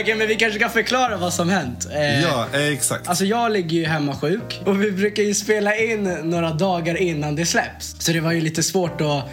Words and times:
Okej, 0.00 0.14
men 0.14 0.28
vi 0.28 0.34
kanske 0.36 0.58
kan 0.58 0.70
förklara 0.70 1.16
vad 1.16 1.34
som 1.34 1.48
hänt. 1.48 1.86
Eh, 1.94 2.22
Ja, 2.22 2.46
exakt. 2.54 3.08
Alltså 3.08 3.24
jag 3.24 3.52
ligger 3.52 3.76
ju 3.78 3.84
hemma 3.84 4.16
sjuk 4.16 4.60
och 4.66 4.82
vi 4.82 4.92
brukar 4.92 5.22
ju 5.22 5.34
spela 5.34 5.76
in 5.76 6.04
några 6.04 6.50
dagar 6.50 6.96
innan 6.96 7.36
det 7.36 7.46
släpps. 7.46 7.96
Så 7.98 8.12
det 8.12 8.20
var 8.20 8.32
ju 8.32 8.40
lite 8.40 8.62
svårt 8.62 9.00
att 9.00 9.24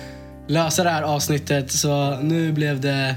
lösa 0.47 0.84
det 0.84 0.89
här 0.89 1.02
avsnittet 1.02 1.72
så 1.72 2.17
nu 2.22 2.51
blev 2.51 2.79
det 2.81 3.15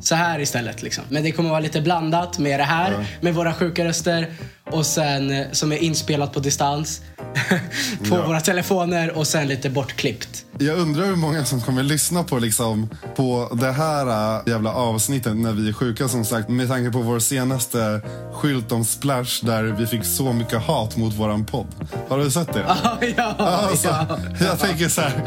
så 0.00 0.14
här 0.14 0.38
istället 0.40 0.82
liksom. 0.82 1.04
Men 1.08 1.22
det 1.22 1.32
kommer 1.32 1.50
vara 1.50 1.60
lite 1.60 1.80
blandat 1.80 2.38
med 2.38 2.60
det 2.60 2.64
här, 2.64 3.06
med 3.20 3.34
våra 3.34 3.54
sjuka 3.54 3.84
röster 3.84 4.26
och 4.70 4.86
sen 4.86 5.30
eh, 5.30 5.46
som 5.52 5.72
är 5.72 5.76
inspelat 5.76 6.32
på 6.32 6.40
distans 6.40 7.00
på 8.08 8.16
Ja. 8.16 8.26
våra 8.26 8.40
telefoner 8.40 9.10
och 9.18 9.26
sen 9.26 9.48
lite 9.48 9.70
bortklippt. 9.70 10.42
Jag 10.58 10.78
undrar 10.78 11.04
hur 11.06 11.16
många 11.16 11.44
som 11.44 11.60
kommer 11.60 11.82
lyssna 11.82 12.24
på, 12.24 12.38
liksom, 12.38 12.88
på 13.16 13.48
det 13.52 13.72
här 13.72 14.36
äh, 14.36 14.42
jävla 14.52 14.72
avsnittet 14.72 15.36
när 15.36 15.52
vi 15.52 15.68
är 15.68 15.72
sjuka 15.72 16.08
som 16.08 16.24
sagt. 16.24 16.48
Med 16.48 16.68
tanke 16.68 16.90
på 16.90 16.98
vår 16.98 17.18
senaste 17.18 18.00
skylt 18.34 18.72
om 18.72 18.84
Splash 18.84 19.44
där 19.46 19.62
vi 19.62 19.86
fick 19.86 20.04
så 20.04 20.32
mycket 20.32 20.62
hat 20.62 20.96
mot 20.96 21.14
våran 21.14 21.44
podd. 21.44 21.66
Har 22.08 22.18
du 22.18 22.30
sett 22.30 22.52
det? 22.52 22.64
ja, 23.16 23.34
Alltså, 23.38 23.88
ja. 23.88 24.18
Jag 24.46 24.58
tänker 24.58 24.88
så 24.88 25.00
här. 25.00 25.22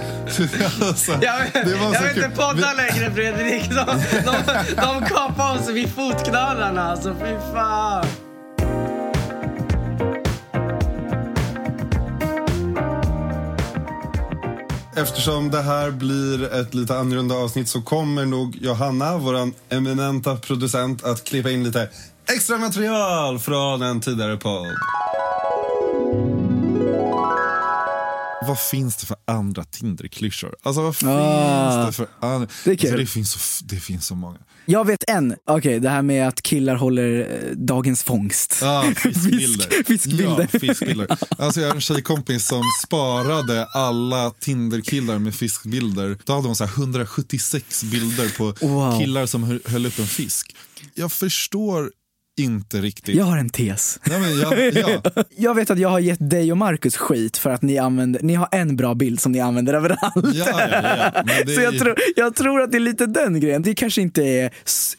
Alltså, 0.81 1.11
Jag, 1.21 1.33
var 1.37 1.41
jag 1.63 1.95
så 1.95 2.03
vill 2.03 2.13
kul. 2.13 2.23
inte 2.23 2.35
podda 2.37 2.53
Vi- 2.53 2.77
längre 2.77 3.11
Fredrik. 3.13 3.69
De, 3.69 3.85
de, 4.25 4.35
de 4.75 5.05
kapar 5.05 5.55
oss 5.59 5.69
vid 5.69 5.89
fotknölarna. 5.89 6.91
Alltså 6.91 7.15
fy 7.19 7.35
fan. 7.53 8.05
Eftersom 15.01 15.51
det 15.51 15.61
här 15.61 15.91
blir 15.91 16.53
ett 16.53 16.73
lite 16.73 16.97
annorlunda 16.97 17.35
avsnitt 17.35 17.69
så 17.69 17.81
kommer 17.81 18.25
nog 18.25 18.57
Johanna, 18.61 19.17
vår 19.17 19.51
eminenta 19.69 20.35
producent, 20.35 21.03
att 21.03 21.23
klippa 21.23 21.49
in 21.49 21.63
lite 21.63 21.89
extra 22.33 22.57
material 22.57 23.39
från 23.39 23.81
en 23.81 24.01
tidigare 24.01 24.37
podd. 24.37 24.67
Vad 28.49 28.59
finns 28.59 28.95
det 28.95 29.05
för 29.05 29.17
andra 29.27 29.63
Tinder-klyschor? 29.63 30.55
Alltså 30.63 30.81
vad 30.81 30.95
finns 30.95 31.09
Ah, 31.11 31.85
det 31.85 31.91
för 31.91 32.07
andra? 32.19 32.47
det. 32.65 32.71
Alltså, 32.71 32.95
det, 32.97 33.05
finns 33.05 33.31
så, 33.57 33.65
det 33.65 33.75
finns 33.75 34.05
så 34.05 34.15
många. 34.15 34.37
Jag 34.65 34.87
vet 34.87 35.03
en. 35.07 35.35
Okej, 35.47 35.79
det 35.79 35.89
här 35.89 36.01
med 36.01 36.27
att 36.27 36.41
killar 36.41 36.75
håller 36.75 37.19
eh, 37.19 37.51
dagens 37.55 38.03
fångst. 38.03 38.57
Ja, 38.61 38.85
fiskbilder. 38.95 39.65
Fisk- 39.69 39.85
fiskbilder. 39.87 40.47
Ja, 40.53 40.59
fiskbilder. 40.59 41.17
Alltså 41.37 41.61
jag 41.61 41.67
har 41.67 41.75
en 41.75 41.81
tjejkompis 41.81 42.45
som 42.47 42.63
sparade 42.85 43.65
alla 43.65 44.29
Tinder-killar 44.39 45.19
med 45.19 45.35
fiskbilder. 45.35 46.17
Då 46.25 46.33
hade 46.33 46.47
hon 46.47 46.55
så 46.55 46.65
här 46.65 46.73
176 46.77 47.83
bilder 47.83 48.37
på 48.37 48.67
Wow. 48.67 48.99
killar 48.99 49.25
som 49.25 49.43
hö- 49.43 49.59
höll 49.65 49.85
upp 49.85 49.99
en 49.99 50.07
fisk. 50.07 50.55
Jag 50.95 51.11
förstår 51.11 51.91
inte 52.39 52.77
riktigt. 52.77 53.15
Jag 53.15 53.25
har 53.25 53.37
en 53.37 53.49
tes. 53.49 53.99
Ja, 54.09 54.19
men 54.19 54.39
jag, 54.39 54.73
ja. 54.75 55.23
Jag 55.37 55.55
vet 55.55 55.69
att 55.71 55.79
jag 55.79 55.89
har 55.89 55.99
gett 55.99 56.29
dig 56.29 56.51
och 56.51 56.57
Marcus 56.57 56.97
skit 56.97 57.37
för 57.37 57.49
att 57.49 57.61
ni 57.61 57.77
använder, 57.77 58.21
ni 58.23 58.35
har 58.35 58.47
en 58.51 58.75
bra 58.75 58.95
bild 58.95 59.19
som 59.19 59.31
ni 59.31 59.39
använder 59.39 59.73
överallt. 59.73 60.15
Ja, 60.15 60.45
ja, 60.47 60.67
ja, 60.71 61.11
ja. 61.15 61.23
Det 61.45 61.51
Så 61.53 61.59
är 61.59 61.63
jag, 61.63 61.79
tror, 61.79 61.95
jag 62.15 62.35
tror 62.35 62.61
att 62.61 62.71
det 62.71 62.77
är 62.77 62.79
lite 62.79 63.05
den 63.05 63.39
grejen. 63.39 63.61
Det 63.61 63.75
kanske 63.75 64.01
inte 64.01 64.23
är 64.23 64.51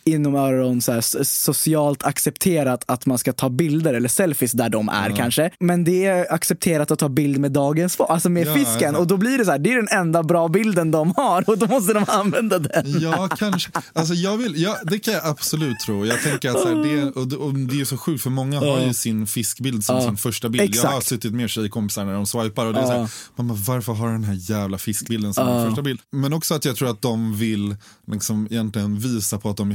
inom 0.04 0.34
öron 0.34 0.82
så 0.82 0.92
här, 0.92 1.24
socialt 1.24 2.02
accepterat 2.02 2.84
att 2.86 3.06
man 3.06 3.18
ska 3.18 3.32
ta 3.32 3.48
bilder 3.48 3.94
eller 3.94 4.08
selfies 4.08 4.52
där 4.52 4.68
de 4.68 4.88
är 4.88 5.16
kanske. 5.16 5.50
Men 5.60 5.84
det 5.84 6.06
är 6.06 6.32
accepterat 6.32 6.90
att 6.90 6.98
ta 6.98 7.08
bild 7.08 7.38
med 7.38 7.52
dagens 7.52 8.00
alltså 8.00 8.28
med 8.28 8.46
Ja, 8.46 8.54
fisken. 8.54 8.94
ja. 8.94 8.98
Och 9.00 9.06
då 9.06 9.16
blir 9.16 9.38
det 9.38 9.44
så 9.44 9.50
här, 9.50 9.58
det 9.58 9.72
är 9.72 9.76
den 9.76 9.88
enda 10.00 10.22
bra 10.22 10.48
bilden 10.48 10.90
de 10.90 11.14
har 11.16 11.50
och 11.50 11.58
då 11.58 11.66
måste 11.66 11.92
de 11.92 12.04
använda 12.08 12.58
den. 12.58 13.00
Ja, 13.00 13.28
kanske. 13.38 13.70
Alltså, 13.92 14.14
jag 14.14 14.36
vill, 14.36 14.62
ja, 14.62 14.76
det 14.84 14.98
kan 14.98 15.14
jag 15.14 15.26
absolut 15.26 15.76
tro. 15.86 16.06
Jag 16.06 16.22
tänker 16.22 16.50
att 16.50 16.60
så 16.60 16.68
här, 16.68 16.74
det, 17.04 17.20
och 17.20 17.28
och 17.36 17.54
det 17.54 17.80
är 17.80 17.84
så 17.84 17.96
sjukt, 17.96 18.22
för 18.22 18.30
många 18.30 18.60
har 18.60 18.80
ju 18.80 18.94
sin 18.94 19.26
fiskbild 19.26 19.84
som 19.84 20.00
sin 20.00 20.16
första 20.16 20.48
bild. 20.48 20.74
Jag 20.74 20.82
har 20.82 20.88
Exakt. 20.88 21.06
suttit 21.06 21.32
med 21.32 21.50
tjejkompisar 21.50 22.04
när 22.04 22.12
de 22.12 22.26
swipar 22.26 22.66
och 22.66 22.72
det 22.72 22.80
är 22.80 22.86
så 22.86 22.92
här, 22.92 23.10
man 23.36 23.48
bara, 23.48 23.58
varför 23.66 23.92
har 23.92 24.12
den 24.12 24.24
här 24.24 24.38
jävla 24.50 24.78
fiskbilden 24.78 25.34
som 25.34 25.66
första 25.68 25.82
bild? 25.82 26.00
Men 26.12 26.32
också 26.32 26.54
att 26.54 26.64
jag 26.64 26.76
tror 26.76 26.90
att 26.90 27.02
de 27.02 27.38
vill 27.38 27.76
liksom 28.06 28.48
egentligen 28.50 28.98
visa 28.98 29.38
på 29.38 29.50
att 29.50 29.56
de 29.56 29.70
är 29.70 29.74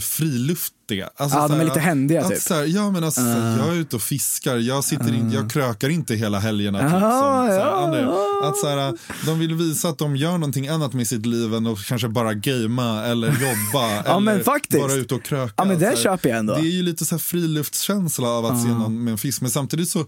friluftiga. 0.87 1.09
Alltså, 1.15 1.37
Ja, 1.37 1.47
de 1.47 1.59
är 1.59 1.65
lite 1.65 1.79
händiga, 1.79 2.21
att, 2.21 2.29
typ. 2.29 2.41
Så 2.41 2.53
här, 2.53 2.63
ja, 2.65 2.91
men 2.91 3.03
alltså, 3.03 3.21
så 3.21 3.27
här, 3.27 3.57
jag 3.57 3.67
är 3.67 3.79
ute 3.79 3.95
och 3.95 4.01
fiskar, 4.01 4.57
jag, 4.57 4.83
sitter 4.83 5.13
in, 5.13 5.31
jag 5.31 5.51
krökar 5.51 5.89
inte 5.89 6.15
hela 6.15 6.39
helgerna. 6.39 6.79
Typ, 6.79 6.89
som, 6.89 7.01
Ja, 7.01 7.47
så 7.47 7.53
här, 7.53 8.01
ja, 8.01 8.39
ja. 8.41 8.49
Att 8.49 8.57
så 8.57 8.67
här, 8.67 8.93
de 9.25 9.39
vill 9.39 9.55
visa 9.55 9.89
att 9.89 9.97
de 9.97 10.15
gör 10.15 10.31
någonting 10.31 10.67
annat 10.67 10.93
med 10.93 11.07
sitt 11.07 11.25
liv 11.25 11.53
än 11.53 11.67
att 11.67 11.85
kanske 11.85 12.07
bara 12.07 12.33
gamea 12.33 13.05
eller 13.05 13.27
jobba 13.41 14.01
eller 14.03 14.19
men 14.19 14.43
faktiskt. 14.43 14.81
vara 14.83 14.93
ute 14.93 15.15
och 15.15 15.23
kröka. 15.23 15.53
Ja, 15.57 15.65
men 15.65 15.79
den 15.79 15.95
Så 15.95 16.01
köper 16.01 16.29
jag 16.29 16.37
ändå. 16.39 16.53
Det 16.53 16.61
är 16.61 16.71
ju 16.71 16.83
lite 16.83 17.05
så 17.05 17.19
friluftskänsla 17.19 18.27
av 18.27 18.45
att 18.45 18.61
se 18.61 18.67
någon 18.67 19.03
med 19.03 19.11
en 19.11 19.17
fisk. 19.17 19.41
Men 19.41 19.51
samtidigt 19.51 19.89
så 19.89 20.05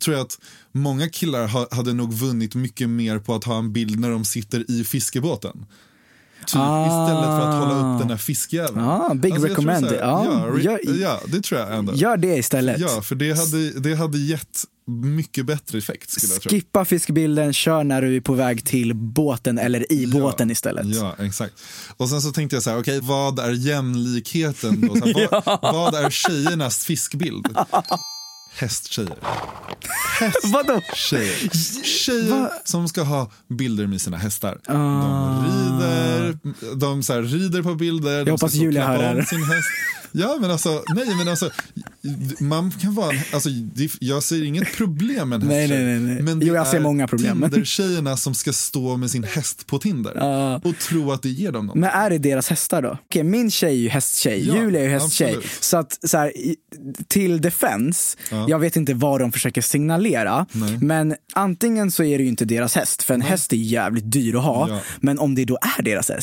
tror 0.00 0.16
jag 0.16 0.24
att 0.24 0.38
många 0.72 1.08
killar 1.08 1.46
ha, 1.46 1.66
hade 1.70 1.92
nog 1.92 2.12
vunnit 2.12 2.54
mycket 2.54 2.88
mer 2.88 3.18
på 3.18 3.34
att 3.34 3.44
ha 3.44 3.58
en 3.58 3.72
bild 3.72 4.00
när 4.00 4.10
de 4.10 4.24
sitter 4.24 4.70
i 4.70 4.84
fiskebåten. 4.84 5.66
Typ, 6.46 6.60
Istället 6.86 7.24
för 7.24 7.48
att 7.50 7.54
hålla 7.64 7.94
upp 7.94 8.00
den 8.00 8.10
här 8.10 8.16
fiskjäveln. 8.16 8.80
Ah, 8.80 9.14
big 9.14 9.32
jag 9.32 9.38
tror 9.40 9.48
recommended. 9.48 9.90
så 9.90 9.96
här, 9.96 10.02
Ja, 10.02 10.48
ja, 10.54 10.60
gör- 10.60 11.00
ja, 11.02 11.20
det 11.26 11.40
tror 11.42 11.60
jag 11.60 11.76
ändå. 11.76 11.94
Gör 11.94 12.16
det 12.16 12.36
istället. 12.36 12.78
Ja, 12.80 13.02
för 13.02 13.14
det 13.14 13.32
hade, 13.38 13.70
det 13.80 13.94
hade 13.94 14.18
gett 14.18 14.64
mycket 14.88 15.46
bättre 15.46 15.78
effekt 15.78 16.10
skulle 16.10 16.32
jag 16.32 16.42
tro. 16.42 16.50
Skippa 16.50 16.84
fiskbilden, 16.84 17.52
kör 17.52 17.84
när 17.84 18.02
du 18.02 18.16
är 18.16 18.20
på 18.20 18.32
väg 18.34 18.64
till 18.64 18.94
båten 18.94 19.58
eller 19.58 19.92
i 19.92 20.06
båten 20.06 20.50
istället. 20.50 20.86
Ja, 20.86 21.14
exakt. 21.18 21.54
Och 21.96 22.08
sen 22.08 22.20
så 22.22 22.32
tänkte 22.32 22.56
jag 22.56 22.62
så 22.62 22.70
här, 22.70 22.80
okej, 22.80 23.00
vad 23.02 23.38
är 23.38 23.52
jämlikheten 23.52 24.80
då? 24.80 24.94
Här, 24.94 25.28
vad, 25.62 25.74
vad 25.74 25.94
är 26.04 26.10
tjejernas 26.10 26.84
fiskbild? 26.84 27.46
Hästtjejer. 28.58 29.16
Vadå? 30.52 30.80
Tjejer. 30.94 31.48
Tjejer 31.84 32.30
Va? 32.40 32.50
som 32.64 32.88
ska 32.88 33.02
ha 33.02 33.30
bilder 33.48 33.86
med 33.86 34.00
sina 34.00 34.16
hästar. 34.16 34.58
Ah. 34.66 34.72
De 34.74 35.44
rider, 35.44 36.15
de 36.76 37.02
så 37.02 37.12
här, 37.12 37.22
rider 37.22 37.62
på 37.62 37.74
bilder. 37.74 38.24
de 38.24 38.30
hoppas 38.30 38.54
Julia 38.54 38.86
hör 38.86 39.14
det. 39.14 39.26
Ja, 40.12 40.38
men 40.40 40.50
alltså, 40.50 40.82
nej, 40.94 41.14
men 41.18 41.28
alltså, 41.28 41.50
man 42.40 42.70
kan 42.70 42.94
vara, 42.94 43.16
alltså, 43.32 43.48
det, 43.48 43.90
jag 44.00 44.22
ser 44.22 44.44
inget 44.44 44.76
problem 44.76 45.28
med 45.28 45.42
en 45.42 45.48
Nej, 45.48 45.60
hästtjej. 45.60 45.84
nej, 45.84 45.98
nej, 46.00 46.14
nej. 46.14 46.22
Men 46.22 46.38
det 46.38 46.46
Jo, 46.46 46.54
jag 46.54 46.66
ser 46.66 46.76
är 46.76 46.80
många 46.80 47.08
problem. 47.08 47.40
Tinder-tjejerna 47.42 48.16
som 48.16 48.34
ska 48.34 48.52
stå 48.52 48.96
med 48.96 49.10
sin 49.10 49.24
häst 49.24 49.66
på 49.66 49.78
Tinder 49.78 50.12
Ja. 50.14 50.60
och 50.64 50.78
tro 50.78 51.12
att 51.12 51.22
det 51.22 51.28
ger 51.28 51.52
dem 51.52 51.66
något. 51.66 51.76
Men 51.76 51.90
är 51.90 52.10
det 52.10 52.18
deras 52.18 52.48
hästar 52.48 52.82
då? 52.82 52.98
Okej, 53.06 53.22
min 53.22 53.50
tjej 53.50 53.70
är 53.72 53.76
ju 53.78 53.88
hästtjej, 53.88 54.48
Ja, 54.48 54.54
Julia 54.56 54.80
är 54.80 54.84
ju 54.84 54.90
hästtjej. 54.90 55.28
absolut. 55.28 55.52
Så 55.64 55.76
att 55.76 55.98
så 56.08 56.18
här, 56.18 56.32
till 57.08 57.40
defense, 57.40 58.16
Ja. 58.30 58.46
jag 58.48 58.58
vet 58.58 58.76
inte 58.76 58.94
vad 58.94 59.20
de 59.20 59.32
försöker 59.32 59.60
signalera, 59.62 60.46
Nej. 60.52 60.78
men 60.78 61.14
antingen 61.32 61.90
så 61.90 62.02
är 62.02 62.18
det 62.18 62.22
ju 62.24 62.30
inte 62.30 62.44
deras 62.44 62.74
häst, 62.74 63.02
för 63.02 63.14
en 63.14 63.20
häst 63.22 63.52
är 63.52 63.56
jävligt 63.56 64.12
dyr 64.12 64.34
att 64.36 64.42
ha. 64.44 64.68
Ja. 64.68 64.80
Men 65.00 65.18
om 65.18 65.34
det 65.34 65.44
då 65.44 65.58
är 65.78 65.82
deras 65.82 66.08
häst, 66.08 66.15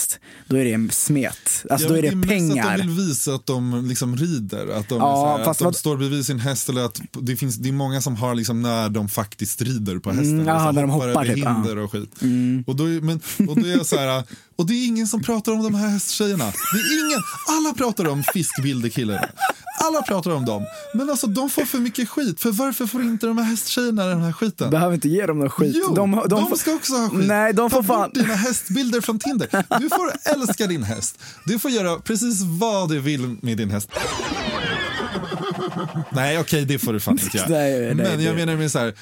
då 0.48 0.56
är 0.56 0.66
det 0.66 0.74
en 0.74 0.92
smet. 0.92 1.66
Alltså 1.70 1.88
Ja, 1.88 1.92
då 1.92 1.98
är 1.98 2.02
det, 2.02 2.16
mest 2.16 2.24
att 2.24 2.30
pengar. 2.30 2.78
de 2.78 2.88
vill 2.88 2.96
visa 3.08 3.34
att 3.36 3.46
de 3.46 3.86
liksom 3.90 4.18
rider. 4.18 4.68
Att 4.80 4.90
de, 4.90 4.98
Ja, 4.98 5.34
är 5.34 5.38
här, 5.44 5.52
att 5.52 5.58
de 5.58 5.64
vad- 5.66 5.76
står 5.76 5.98
bredvid 5.98 6.26
sin 6.26 6.40
häst. 6.40 6.70
Eller 6.70 6.82
att 6.86 7.02
det, 7.22 7.36
finns, 7.36 7.56
det 7.56 7.70
är 7.70 7.74
många 7.74 8.02
som 8.02 8.16
har 8.16 8.36
liksom 8.36 8.62
när 8.62 8.90
de 8.90 9.10
faktiskt 9.10 9.62
rider 9.62 10.00
på 10.00 10.10
hästen. 10.12 10.34
Mm, 10.34 10.46
så 10.46 10.50
jaha, 10.52 10.72
när 10.72 10.82
de 10.82 10.90
hoppar 10.92 11.08
över 11.08 11.26
typ, 11.26 11.36
hinder 11.48 11.78
och 11.78 11.92
skit. 11.92 12.16
Och, 12.68 12.76
då 12.76 12.84
är, 12.86 13.02
men, 13.02 13.20
och, 13.50 13.62
då 13.62 13.68
är 13.68 13.72
jag 13.78 13.86
så 13.86 13.98
här, 13.98 14.24
och 14.56 14.66
det 14.66 14.74
är 14.74 14.86
ingen 14.88 15.08
som 15.08 15.24
pratar 15.24 15.52
om 15.52 15.64
de 15.64 15.76
här 15.76 15.88
hästtjejerna. 15.88 16.46
Det 16.46 16.80
är 16.80 17.06
ingen, 17.08 17.20
alla 17.50 17.74
pratar 17.74 18.08
om 18.08 18.24
fiskbildekillarna. 18.24 19.30
Alla 19.88 20.02
pratar 20.02 20.32
om 20.32 20.46
dem. 20.46 20.66
Men 20.94 21.10
alltså 21.10 21.28
de 21.28 21.50
får 21.50 21.66
för 21.66 21.78
mycket 21.78 22.10
skit. 22.10 22.40
För 22.42 22.52
varför 22.52 22.86
får 22.86 23.02
inte 23.02 23.28
de 23.28 23.38
här 23.38 23.46
hästtjejerna 23.46 24.06
den 24.06 24.22
här 24.22 24.32
skiten? 24.32 24.70
Behöver 24.70 24.94
inte 24.96 25.10
ge 25.10 25.26
dem 25.26 25.40
någon 25.40 25.50
skit. 25.50 25.76
Jo, 25.76 25.96
de, 25.96 26.12
de, 26.12 26.28
de, 26.30 26.48
får- 26.50 26.56
ska 26.56 26.74
också 26.74 26.94
ha 26.94 27.10
skit. 27.10 27.28
Nej, 27.28 27.54
de 27.54 27.70
Ta 27.70 27.76
får 27.76 27.84
fan... 27.84 28.02
bort 28.02 28.14
dina 28.14 28.34
hästbilder 28.36 29.02
från 29.02 29.20
Tinder. 29.20 29.48
Du 29.80 29.90
får 29.90 30.12
älska 30.34 30.68
din 30.68 30.84
häst. 30.84 31.20
Du 31.46 31.60
får 31.60 31.72
göra 31.72 32.00
precis 32.00 32.42
vad 32.42 32.90
du 32.90 33.00
vill 33.00 33.36
med 33.42 33.58
din 33.58 33.72
häst. 33.72 33.90
Nej, 36.12 36.40
okej, 36.40 36.66
det 36.66 36.80
får 36.80 36.94
du 36.94 37.00
fan 37.00 37.20
inte 37.20 37.38
göra. 37.38 37.48
Nej, 37.50 37.80
nej, 37.80 37.96
men 37.96 38.24
jag 38.24 38.36
det- 38.36 38.46
menar 38.46 38.56
med 38.56 38.72
så 38.72 38.80
här, 38.80 38.94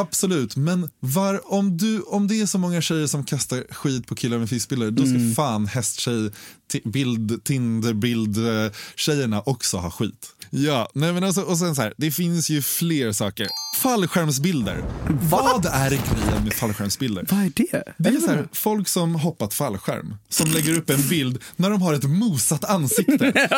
absolut, 0.00 0.56
men 0.56 0.90
var, 1.00 1.52
om, 1.52 1.76
du, 1.76 2.00
om 2.00 2.28
det 2.28 2.40
är 2.40 2.46
så 2.46 2.58
många 2.58 2.80
tjejer 2.80 3.06
som 3.06 3.24
kastar 3.24 3.64
skit 3.70 4.06
på 4.06 4.14
killar 4.14 4.38
med 4.38 4.48
fiskbilder, 4.50 4.90
då 4.90 5.02
ska 5.02 5.14
Mm. 5.16 5.34
fan 5.34 5.66
hästtjej, 5.66 6.30
bild, 6.84 7.44
Tinder-bild, 7.44 8.36
eh, 8.38 8.72
tjejerna 8.96 9.40
också 9.46 9.76
ha 9.76 9.90
skit. 9.90 10.32
Ja, 10.50 10.88
nej 10.94 11.12
men 11.12 11.24
alltså, 11.24 11.40
och 11.42 11.58
sen 11.58 11.74
så 11.74 11.82
här, 11.82 11.94
det 11.96 12.10
finns 12.10 12.50
ju 12.50 12.62
fler 12.62 13.12
saker. 13.12 13.46
Fallskärmsbilder. 13.76 14.84
Vad 15.22 15.66
är 15.66 15.90
grejen 15.90 16.44
med 16.44 16.52
fallskärmsbilder? 16.54 17.26
Vad 17.30 17.40
är 17.40 17.52
det? 17.54 17.82
Det 17.98 18.08
är 18.08 18.20
så 18.20 18.26
här, 18.26 18.48
folk 18.52 18.88
som 18.88 19.14
hoppat 19.14 19.54
fallskärm 19.54 20.14
som 20.28 20.50
lägger 20.50 20.76
upp 20.78 20.90
en 20.90 21.08
bild 21.08 21.38
när 21.56 21.70
de 21.70 21.82
har 21.82 21.94
ett 21.94 22.04
mosat 22.04 22.64
ansikte. 22.64 23.48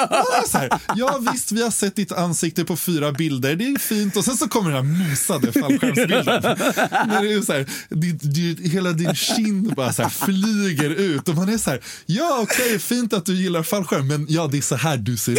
Så 0.48 0.58
här, 0.58 0.70
ja 0.96 1.20
visst, 1.32 1.52
vi 1.52 1.62
har 1.62 1.70
sett 1.70 1.96
ditt 1.96 2.12
ansikte 2.12 2.64
på 2.64 2.76
fyra 2.76 3.12
bilder, 3.12 3.56
det 3.56 3.64
är 3.64 3.78
fint. 3.78 4.16
Och 4.16 4.24
sen 4.24 4.36
så 4.36 4.48
kommer 4.48 4.70
den 4.70 4.86
här 4.86 5.08
mosade 5.10 5.52
fallskärmsbilden 5.52 6.27
När 6.28 7.22
det 7.22 7.32
är 7.32 7.40
så 7.40 7.52
här, 7.52 7.66
det, 7.88 8.12
det, 8.12 8.68
hela 8.68 8.92
din 8.92 9.14
kind 9.14 9.74
bara 9.74 9.92
så 9.92 10.08
flyger 10.08 10.90
ut 10.90 11.28
och 11.28 11.34
man 11.34 11.48
är 11.48 11.58
så 11.58 11.70
här, 11.70 11.80
ja 12.06 12.38
okej, 12.42 12.78
fint 12.78 13.12
att 13.12 13.26
du 13.26 13.34
gillar 13.34 13.62
fallskärm, 13.62 14.06
men 14.06 14.26
ja, 14.28 14.48
det 14.52 14.58
är 14.58 14.62
så 14.62 14.76
här 14.76 14.96
du 14.96 15.16
ser 15.16 15.32
ut. 15.32 15.38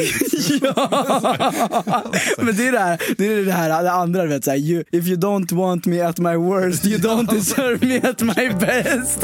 Men 2.38 2.56
det 2.56 2.68
är 2.68 2.72
det 2.72 2.80
här, 2.80 3.02
det, 3.18 3.34
är 3.34 3.46
det 3.46 3.52
här 3.52 3.84
det 3.84 3.92
andra, 3.92 4.26
vet, 4.26 4.44
så 4.44 4.52
här, 4.52 4.58
you, 4.58 4.84
if 4.92 5.08
you 5.08 5.18
don't 5.18 5.56
want 5.56 5.86
me 5.86 6.02
at 6.02 6.20
my 6.20 6.36
worst, 6.36 6.86
you 6.86 6.98
don't 6.98 7.30
deserve 7.34 7.88
me 7.88 7.98
at 8.10 8.22
my 8.22 8.50
best. 8.60 9.24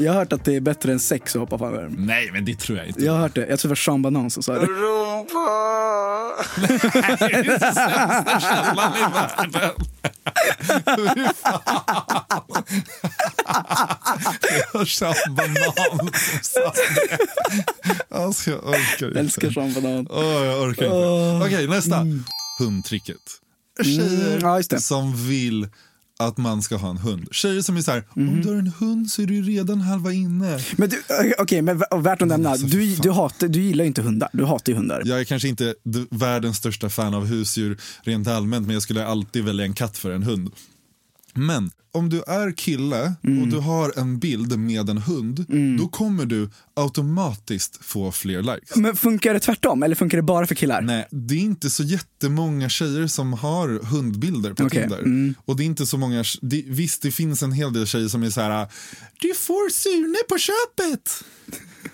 Jag 0.00 0.12
har 0.12 0.18
hört 0.18 0.32
att 0.32 0.44
det 0.44 0.56
är 0.56 0.60
bättre 0.60 0.92
än 0.92 1.00
sex 1.00 1.36
att 1.36 1.40
hoppa 1.40 1.58
fallskärm. 1.58 1.94
Nej, 1.98 2.30
men 2.32 2.44
det 2.44 2.58
tror 2.58 2.78
jag 2.78 2.86
inte. 2.86 3.04
Jag 3.04 3.12
har 3.12 3.18
hört 3.20 3.34
det. 3.34 3.46
Jag 3.46 3.58
tror 3.58 3.68
det 3.68 3.72
var 3.72 3.76
Sean 3.76 4.02
Banan 4.02 4.30
som 4.30 4.42
sa 4.42 4.52
det. 4.52 4.66
Rumpa! 4.66 5.48
Källan 8.40 8.92
i 8.96 9.02
vattnet. 9.14 9.74
Fy 10.96 11.24
fan. 11.34 11.60
Det 14.40 14.74
var 14.74 14.84
Sean 14.84 15.14
Banan 15.34 16.10
som 16.12 16.38
sa 16.42 16.72
det. 16.94 17.18
Alltså, 18.16 18.50
jag 18.50 18.58
orkar 18.68 19.06
inte. 19.08 19.20
Älskar 19.20 19.50
Sean 19.50 19.72
Banan. 19.74 20.06
Åh, 20.10 20.44
jag 20.44 20.62
orkar 20.62 20.84
inte. 20.84 21.46
Okej, 21.46 21.66
nästa. 21.68 22.06
Hundtricket. 22.58 23.16
Tjejer 23.82 24.26
Mm, 24.36 24.40
ja, 24.42 24.62
det. 24.70 24.80
som 24.80 25.26
vill 25.28 25.68
att 26.20 26.36
man 26.38 26.62
ska 26.62 26.76
ha 26.76 26.90
en 26.90 26.96
hund. 26.96 27.28
Tjejer 27.30 27.62
som 27.62 27.76
är 27.76 27.80
så 27.80 27.90
här, 27.90 28.04
Mm. 28.16 28.28
om 28.28 28.40
du 28.42 28.48
har 28.48 28.56
en 28.56 28.72
hund 28.78 29.10
så 29.10 29.22
är 29.22 29.26
du 29.26 29.42
redan 29.42 29.80
halva 29.80 30.12
inne. 30.12 30.58
Men 30.76 30.88
du, 30.88 30.96
eh, 30.96 31.32
okej, 31.38 31.62
men 31.62 31.78
v- 31.78 31.84
värt 31.96 32.22
att 32.22 32.28
nämna. 32.28 32.50
Alltså, 32.50 32.66
Du, 32.66 32.96
du, 32.96 33.10
hatar, 33.10 33.48
du 33.48 33.60
gillar 33.62 33.84
ju 33.84 33.88
inte 33.88 34.02
hundar. 34.02 34.28
Du 34.32 34.44
hatar 34.44 34.72
ju 34.72 34.76
hundar. 34.76 35.02
Jag 35.04 35.20
är 35.20 35.24
kanske 35.24 35.48
inte 35.48 35.74
världens 36.10 36.56
största 36.56 36.88
fan 36.90 37.14
av 37.14 37.26
husdjur 37.26 37.78
rent 38.02 38.28
allmänt, 38.28 38.66
men 38.66 38.74
jag 38.74 38.82
skulle 38.82 39.06
alltid 39.06 39.44
välja 39.44 39.64
en 39.64 39.74
katt 39.74 39.98
för 39.98 40.10
en 40.10 40.22
hund. 40.22 40.50
Men 41.34 41.70
om 41.92 42.08
du 42.08 42.22
är 42.22 42.52
kille 42.52 43.14
Mm. 43.24 43.42
och 43.42 43.48
du 43.48 43.56
har 43.56 43.92
en 43.98 44.18
bild 44.18 44.58
med 44.58 44.88
en 44.88 44.98
hund, 44.98 45.46
då 45.78 45.88
kommer 45.88 46.26
du 46.26 46.50
automatiskt 46.76 47.84
få 47.84 48.12
fler 48.12 48.42
likes. 48.42 48.76
Men 48.76 48.96
funkar 48.96 49.34
det 49.34 49.40
tvärtom? 49.40 49.82
Eller 49.82 49.94
funkar 49.94 50.18
det 50.18 50.22
bara 50.22 50.46
för 50.46 50.54
killar? 50.54 50.82
Nej, 50.82 51.08
det 51.10 51.34
är 51.34 51.38
inte 51.38 51.70
så 51.70 51.82
jättemånga 51.82 52.68
tjejer 52.68 53.06
som 53.06 53.32
har 53.32 53.68
hundbilder 53.84 54.52
på 54.54 54.64
Okej, 54.64 54.80
Tinder. 54.80 54.98
mm. 54.98 55.34
Och 55.44 55.56
det 55.56 55.62
är 55.62 55.66
inte 55.66 55.86
så 55.86 55.98
många, 55.98 56.24
det, 56.42 56.64
visst 56.66 57.02
det 57.02 57.10
finns 57.10 57.42
en 57.42 57.52
hel 57.52 57.72
del 57.72 57.86
tjejer 57.86 58.08
som 58.08 58.22
är 58.22 58.30
så 58.30 58.40
här, 58.40 58.68
du 59.20 59.34
får 59.34 59.70
Sune 59.70 60.18
på 60.28 60.38
köpet. 60.38 61.24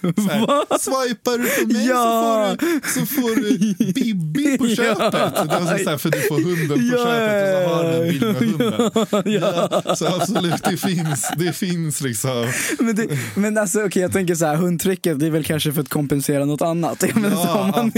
Här, 0.04 0.78
swipar 0.78 1.38
du 1.38 1.64
på 1.66 1.72
mig 1.72 1.86
Ja. 1.86 2.56
så, 2.58 2.66
får 2.66 2.66
du, 2.80 3.00
så 3.00 3.06
får 3.06 3.36
du 3.36 3.92
Bibi 3.92 4.58
på 4.58 4.68
köpet. 4.76 5.14
Alltså 5.14 5.84
så 5.84 5.90
här, 5.90 5.98
för 5.98 6.10
du 6.10 6.20
får 6.20 6.34
hunden 6.34 6.68
på 6.68 6.96
Ja, 6.96 7.04
köpet 7.04 7.66
och 7.66 7.70
så 7.70 7.74
har 7.74 7.84
du 7.84 7.96
en 7.96 8.08
bild 8.38 8.58
med 8.58 8.72
ja, 8.78 9.06
hunden. 9.10 9.32
Ja, 9.86 9.94
så 9.96 10.06
absolut, 10.06 10.64
det 10.64 10.76
finns, 10.76 11.30
det 11.38 11.52
finns 11.52 12.00
liksom. 12.00 12.52
Men, 12.78 12.94
det, 12.96 13.06
men 13.34 13.58
alltså 13.58 13.84
okej 13.84 14.02
jag 14.02 14.12
tänker 14.12 14.34
så 14.34 14.46
här, 14.46 14.56
hundtricket 14.56 15.18
det 15.20 15.26
är 15.26 15.30
väl 15.30 15.44
kanske 15.44 15.72
för 15.72 15.80
att 15.80 15.88
kompensera 15.88 16.44
något 16.44 16.62
annat. 16.62 17.02
Ja, 17.02 17.08
så 17.44 17.50
om, 17.58 17.68
man, 17.70 17.92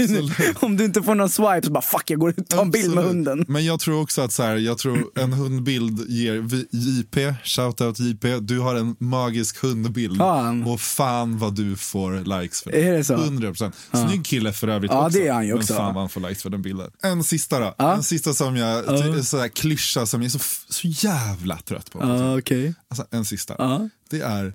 om 0.55 0.77
du 0.77 0.85
inte 0.85 1.03
får 1.03 1.15
någon 1.15 1.29
swipe 1.29 1.61
så 1.63 1.71
bara 1.71 1.81
fuck 1.81 2.09
jag 2.09 2.19
går 2.19 2.33
och 2.37 2.47
tar 2.47 2.61
en 2.61 2.71
bild 2.71 2.95
med 2.95 3.03
hunden. 3.03 3.45
Men 3.47 3.65
jag 3.65 3.79
tror 3.79 4.01
också 4.01 4.21
att 4.21 4.31
så 4.31 4.43
här, 4.43 4.55
jag 4.55 4.77
tror 4.77 5.03
en 5.15 5.33
hundbild 5.33 6.09
ger 6.09 6.49
JP, 6.71 7.33
shoutout 7.43 7.99
JP, 7.99 8.39
du 8.39 8.59
har 8.59 8.75
en 8.75 8.95
magisk 8.99 9.61
hundbild. 9.61 10.17
Fan. 10.17 10.63
Och 10.63 10.81
fan 10.81 11.37
vad 11.37 11.55
du 11.55 11.75
får 11.75 11.96
likes 12.05 12.61
för 12.61 12.75
Är 12.75 12.93
det 12.93 13.03
så? 13.03 13.15
100%. 13.15 13.71
Snygg 13.91 14.25
kille 14.25 14.53
för 14.53 14.67
övrigt 14.67 14.91
Ja, 14.91 15.05
också. 15.05 15.19
det 15.19 15.27
är 15.27 15.33
han 15.33 15.45
ju 15.47 15.53
också. 15.53 15.73
Men 15.73 15.77
fan 15.77 15.93
vad 15.93 16.03
han 16.03 16.09
får 16.09 16.21
likes 16.21 16.43
för 16.43 16.49
den 16.49 16.61
bilden. 16.61 16.91
En 17.03 17.23
sista 17.23 17.59
då. 17.59 17.75
En 17.77 18.03
sista 18.03 18.33
som 18.33 18.57
jag, 18.57 18.83
här 18.83 19.47
klyscha 19.47 20.05
som 20.05 20.21
jag 20.21 20.25
är 20.25 20.39
så, 20.39 20.39
så 20.69 20.87
jävla 20.87 21.57
trött 21.57 21.91
på. 21.91 21.99
Ja 21.99 22.37
okej. 22.37 22.73
Alltså 22.89 23.05
en 23.11 23.25
sista. 23.25 23.89
Det 24.09 24.21
är 24.21 24.53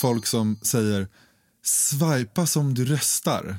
folk 0.00 0.26
som 0.26 0.58
säger 0.62 1.08
swipa 1.64 2.46
som 2.46 2.74
du 2.74 2.84
röstar. 2.84 3.56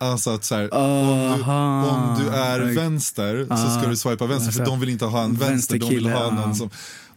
Alltså 0.00 0.30
att 0.30 0.44
så 0.44 0.54
här, 0.54 0.74
om, 0.74 1.38
du, 1.38 1.44
om 1.44 2.16
du 2.20 2.30
är 2.30 2.74
vänster 2.74 3.46
så 3.50 3.80
ska 3.80 3.90
du 3.90 3.96
swipa 3.96 4.26
vänster 4.26 4.52
för 4.52 4.60
Alltså, 4.60 4.72
de 4.72 4.80
vill 4.80 4.88
inte 4.88 5.04
ha 5.04 5.22
en 5.22 5.34
vänster, 5.34 5.78
de 5.78 5.88
vill 5.88 6.06
ha 6.06 6.30
någon 6.30 6.48
ja. 6.48 6.54
som... 6.54 6.70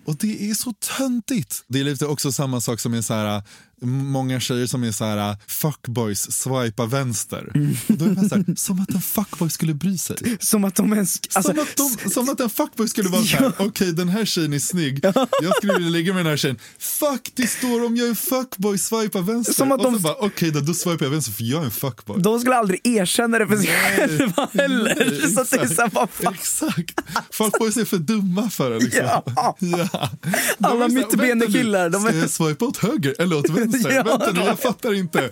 Och 0.05 0.15
det 0.15 0.49
är 0.49 0.53
så 0.53 0.73
töntigt. 0.97 1.63
Det 1.67 1.79
är 1.79 1.83
lite 1.83 2.05
också 2.05 2.31
samma 2.31 2.61
sak 2.61 2.79
som 2.79 2.93
är 2.93 3.01
så 3.01 3.13
här, 3.13 3.43
många 3.85 4.39
tjejer 4.39 4.67
som 4.67 4.83
är 4.83 4.91
så 4.91 5.05
här 5.05 5.37
fuckboys, 5.47 6.31
swipa 6.31 6.85
vänster. 6.85 7.51
Mm. 7.55 7.75
Och 7.87 7.97
då 7.97 8.05
är 8.05 8.09
man 8.09 8.29
så 8.29 8.35
här, 8.35 8.55
som 8.55 8.79
att 8.81 8.89
en 8.89 9.01
fuckboy 9.01 9.49
skulle 9.49 9.73
bry 9.73 9.97
sig. 9.97 10.17
Som 10.39 10.63
att 10.63 10.75
de 10.75 10.93
ens... 10.93 11.19
Alltså, 11.33 11.51
som, 11.53 11.59
att 11.61 11.75
de, 12.03 12.09
som 12.09 12.29
att 12.29 12.39
en 12.39 12.49
fuckboy 12.49 12.87
skulle 12.87 13.09
vara 13.09 13.23
såhär, 13.23 13.51
okej 13.57 13.91
den 13.93 14.09
här 14.09 14.25
tjejen 14.25 14.53
är 14.53 14.59
snygg, 14.59 15.05
jag 15.41 15.55
skulle 15.57 15.73
vilja 15.73 15.89
ligga 15.89 16.13
med 16.13 16.25
den 16.25 16.29
här 16.29 16.37
tjejen. 16.37 16.57
Fuck, 16.79 17.31
det 17.35 17.47
står 17.47 17.85
om 17.85 17.95
jag 17.97 18.05
är 18.05 18.09
en 18.09 18.15
fuckboy, 18.15 18.77
swipa 18.77 19.21
vänster. 19.21 19.53
Som 19.53 19.71
att 19.71 19.79
och 19.79 19.83
de- 19.91 19.93
så 19.95 19.99
bara, 19.99 20.15
okej 20.19 20.51
då, 20.51 20.59
då 20.59 20.73
swipar 20.73 21.05
jag 21.05 21.11
vänster 21.11 21.31
för 21.33 21.43
jag 21.43 21.61
är 21.61 21.65
en 21.65 21.71
fuckboy. 21.71 22.21
de 22.21 22.39
skulle 22.39 22.55
aldrig 22.55 22.81
erkänna 22.87 23.39
det 23.39 23.47
för 23.47 23.57
sig 23.57 23.67
själva 23.67 24.49
heller. 24.53 24.95
Nej, 25.21 25.31
så 25.31 25.41
att 25.41 25.49
det 25.49 25.57
är 25.57 25.61
exakt. 25.61 25.75
så 25.75 25.81
här, 25.81 25.89
vad 25.93 26.09
fan. 26.09 26.33
Exakt. 26.33 26.99
Fuckboys 27.31 27.77
är 27.77 27.85
för 27.85 27.97
dumma 27.97 28.49
för 28.49 28.69
det. 28.69 28.79
Liksom. 28.79 29.01
Ja. 29.05 29.23
Ja. 29.59 30.09
De 30.57 30.65
Alla 30.65 30.71
så 30.75 30.79
här, 30.79 30.89
mittbenekillar, 30.89 31.85
är- 31.85 31.99
Ska 31.99 32.15
jag 32.17 32.29
swipa 32.29 32.65
åt 32.65 32.77
höger 32.77 33.15
eller 33.19 33.37
åt 33.37 33.49
vänster? 33.49 33.72
Ja. 33.77 34.03
Vänta 34.03 34.31
nu, 34.31 34.41
jag 34.41 34.59
fattar 34.59 34.93
inte. 34.93 35.29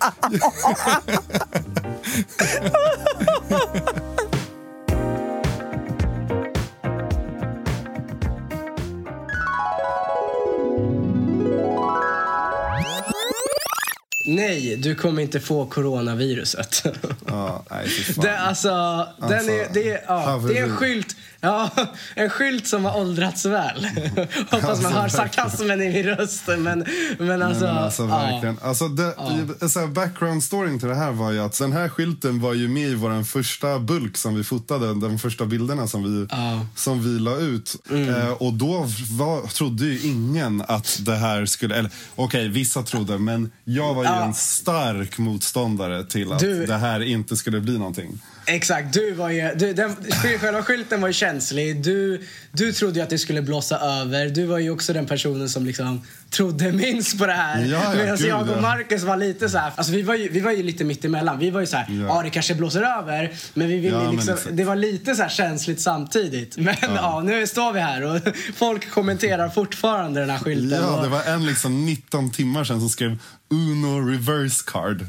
Nej, 14.26 14.76
du 14.76 14.94
kommer 14.94 15.22
inte 15.22 15.40
få 15.40 15.66
coronaviruset. 15.66 16.82
Ja, 17.26 17.64
nej, 17.70 17.88
fy 17.88 18.12
fan. 18.12 18.24
Det, 18.24 18.38
alltså, 18.38 19.06
den 19.18 19.48
är, 19.48 19.72
det, 19.72 19.90
är, 19.90 20.00
ja, 20.06 20.42
det 20.48 20.58
är 20.58 20.62
en 20.62 20.76
skylt, 20.76 21.16
ja, 21.42 21.70
en 22.14 22.30
skylt 22.30 22.66
som 22.66 22.84
har 22.84 22.96
åldrats 23.00 23.44
väl. 23.44 23.86
Hoppas 24.50 24.82
man 24.82 24.92
hör 24.92 25.08
sarkasmen 25.08 25.82
i 25.82 25.92
min 25.92 26.02
röst. 26.06 26.42
Men, 26.58 26.84
men 27.18 27.42
alltså, 27.42 27.64
Nej, 27.64 27.74
men 27.74 27.84
alltså 27.84 28.02
ja. 28.02 28.08
verkligen. 28.18 28.58
Alltså, 28.62 28.88
det, 28.88 29.68
så 29.68 29.80
här, 29.80 29.86
background 29.86 30.42
storyn 30.44 30.78
till 30.78 30.88
det 30.88 30.94
här 30.94 31.10
var 31.12 31.30
ju 31.30 31.38
att 31.40 31.58
den 31.58 31.72
här 31.72 31.88
skylten 31.88 32.40
var 32.40 32.54
ju 32.54 32.68
med 32.68 32.88
i 32.88 32.94
vår 32.94 33.24
första 33.24 33.78
bulk 33.78 34.16
som 34.16 34.34
vi 34.34 34.44
fotade, 34.44 34.86
de 35.00 35.18
första 35.18 35.44
bilderna 35.46 35.86
som 35.86 36.02
vi, 36.04 36.26
Ja. 36.30 36.66
som 36.76 37.02
vi 37.02 37.20
la 37.20 37.36
ut. 37.36 37.76
Mm. 37.90 38.08
Eh, 38.14 38.28
och 38.30 38.52
då 38.54 38.86
var, 39.10 39.46
trodde 39.46 39.84
ju 39.86 40.00
ingen 40.08 40.62
att 40.68 40.98
det 41.00 41.16
här 41.16 41.46
skulle, 41.46 41.74
eller 41.76 41.90
okej 42.14 42.48
vissa 42.48 42.82
trodde, 42.82 43.18
men 43.18 43.50
jag 43.64 43.94
var 43.94 44.02
ju 44.04 44.08
Ja. 44.10 44.24
en 44.24 44.34
stark 44.34 45.18
motståndare 45.18 46.04
till 46.04 46.32
att 46.32 46.38
Du- 46.38 46.66
det 46.66 46.76
här 46.76 47.00
inte 47.02 47.36
skulle 47.36 47.60
bli 47.60 47.78
någonting. 47.78 48.20
Exakt, 48.46 48.92
du 48.92 49.12
var 49.12 49.30
ju, 49.30 49.50
du, 49.56 49.72
den, 49.72 49.96
själva 50.40 50.62
skylten 50.62 51.00
var 51.00 51.08
ju 51.08 51.12
känslig. 51.14 51.82
Du, 51.84 52.22
du 52.52 52.72
trodde 52.72 52.94
ju 52.98 53.02
att 53.02 53.10
det 53.10 53.18
skulle 53.18 53.42
blåsa 53.42 53.78
över. 53.78 54.26
Du 54.28 54.44
var 54.46 54.58
ju 54.58 54.70
också 54.70 54.92
den 54.92 55.06
personen 55.06 55.48
som 55.48 55.66
liksom 55.66 56.02
trodde 56.30 56.72
minst 56.72 57.18
på 57.18 57.26
det 57.26 57.32
här. 57.32 57.64
Ja, 57.64 57.80
ja, 57.84 57.94
Medan 57.94 58.16
gud, 58.16 58.26
jag 58.28 58.42
och 58.42 58.56
ja. 58.56 58.60
Marcus 58.60 59.02
var 59.02 59.16
lite 59.16 59.48
så 59.48 59.58
här, 59.58 59.72
alltså 59.76 59.92
vi 59.92 60.02
var 60.02 60.14
ju, 60.14 60.28
vi 60.28 60.40
var 60.40 60.52
ju 60.52 60.62
lite 60.62 60.84
mittemellan. 60.84 61.38
Vi 61.38 61.50
var 61.50 61.60
ju 61.60 61.66
så 61.66 61.76
här, 61.76 61.86
ja, 61.88 62.06
Ja. 62.16 62.22
det 62.22 62.30
kanske 62.30 62.54
blåser 62.54 62.82
över. 62.98 63.32
Men 63.54 63.68
vi 63.68 63.76
ville 63.76 63.96
Ja, 63.96 64.02
men 64.02 64.12
liksom, 64.12 64.34
exakt. 64.34 64.56
det 64.56 64.64
var 64.64 64.76
lite 64.76 65.14
så 65.14 65.22
här 65.22 65.28
känsligt 65.30 65.80
samtidigt. 65.80 66.56
Men 66.56 66.74
ja. 66.80 67.20
nu 67.24 67.46
står 67.46 67.72
vi 67.72 67.80
här 67.80 68.02
och 68.04 68.20
folk 68.56 68.90
kommenterar 68.90 69.48
fortfarande 69.48 70.20
den 70.20 70.30
här 70.30 70.38
skylten. 70.38 70.80
Ja, 70.82 71.00
det 71.02 71.08
var 71.08 71.22
en 71.24 71.46
liksom 71.46 71.86
19 71.86 72.30
timmar 72.30 72.64
sedan 72.64 72.80
som 72.80 72.88
skrev 72.88 73.18
Uno 73.52 74.00
reverse 74.00 74.64
card. 74.66 75.06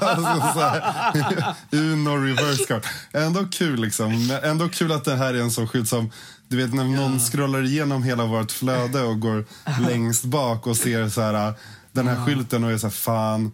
alltså, 0.00 0.52
så 0.54 0.60
här, 0.60 1.54
Uno 1.70 2.16
reverse 2.16 2.64
card. 2.64 2.82
Ändå 3.12 3.44
kul 3.44 3.80
liksom. 3.80 4.38
Ändå 4.42 4.68
kul 4.68 4.92
att 4.92 5.04
det 5.04 5.16
här 5.16 5.34
är 5.34 5.40
en 5.40 5.50
sån 5.50 5.68
skylt 5.68 5.88
som 5.88 6.10
du 6.48 6.56
vet 6.56 6.74
när 6.74 6.84
någon 6.84 7.20
scrollar 7.20 7.62
igenom 7.64 8.02
hela 8.02 8.26
vårt 8.26 8.52
flöde 8.52 9.02
och 9.02 9.20
går 9.20 9.44
längst 9.88 10.24
bak 10.24 10.66
och 10.66 10.76
ser 10.76 11.08
så 11.08 11.20
här 11.20 11.54
den 11.92 12.08
här 12.08 12.26
skylten 12.26 12.64
och 12.64 12.72
är 12.72 12.78
så 12.78 12.86
här 12.86 12.92
fan 12.92 13.52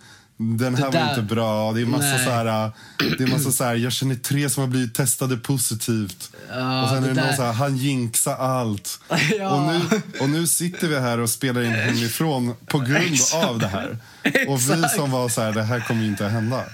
den 0.59 0.75
här 0.75 0.85
var 0.85 0.93
där- 0.93 1.09
inte 1.11 1.23
bra. 1.35 1.73
Det 1.73 1.81
är 1.81 1.87
massa 1.87 2.05
Nej. 2.07 2.25
så 2.25 2.31
här, 2.31 2.71
det 3.19 3.25
är 3.25 3.27
massa 3.27 3.53
så 3.53 3.65
här, 3.65 3.75
jag 3.75 3.93
känner 3.93 4.15
tre 4.15 4.51
som 4.51 4.61
har 4.61 4.69
blivit 4.69 4.95
testade 4.95 5.37
positivt. 5.37 6.31
Ja, 6.51 6.83
och 6.83 6.89
sen 6.89 6.97
är 6.99 7.01
det 7.01 7.07
det 7.09 7.15
någon 7.21 7.27
där- 7.31 7.37
så 7.37 7.43
här, 7.43 7.53
han 7.53 7.77
jinxar 7.77 8.37
allt. 8.37 9.01
Ja. 9.39 9.51
Och, 9.51 9.63
nu, 9.73 10.01
och 10.21 10.29
nu 10.31 10.47
sitter 10.47 10.89
vi 10.89 11.01
här 11.01 11.19
och 11.21 11.31
spelar 11.31 11.63
in 11.63 11.73
hemifrån 11.73 12.55
på 12.67 12.79
grund 12.79 13.19
av 13.45 13.59
det 13.59 13.67
här. 13.69 13.99
Och 14.49 14.61
vi 14.61 14.89
som 14.97 15.11
var 15.11 15.29
så 15.29 15.41
här, 15.43 15.53
det 15.53 15.63
här 15.63 15.81
kommer 15.81 16.03
ju 16.03 16.09
inte 16.09 16.27
att 16.27 16.33
hända. 16.33 16.65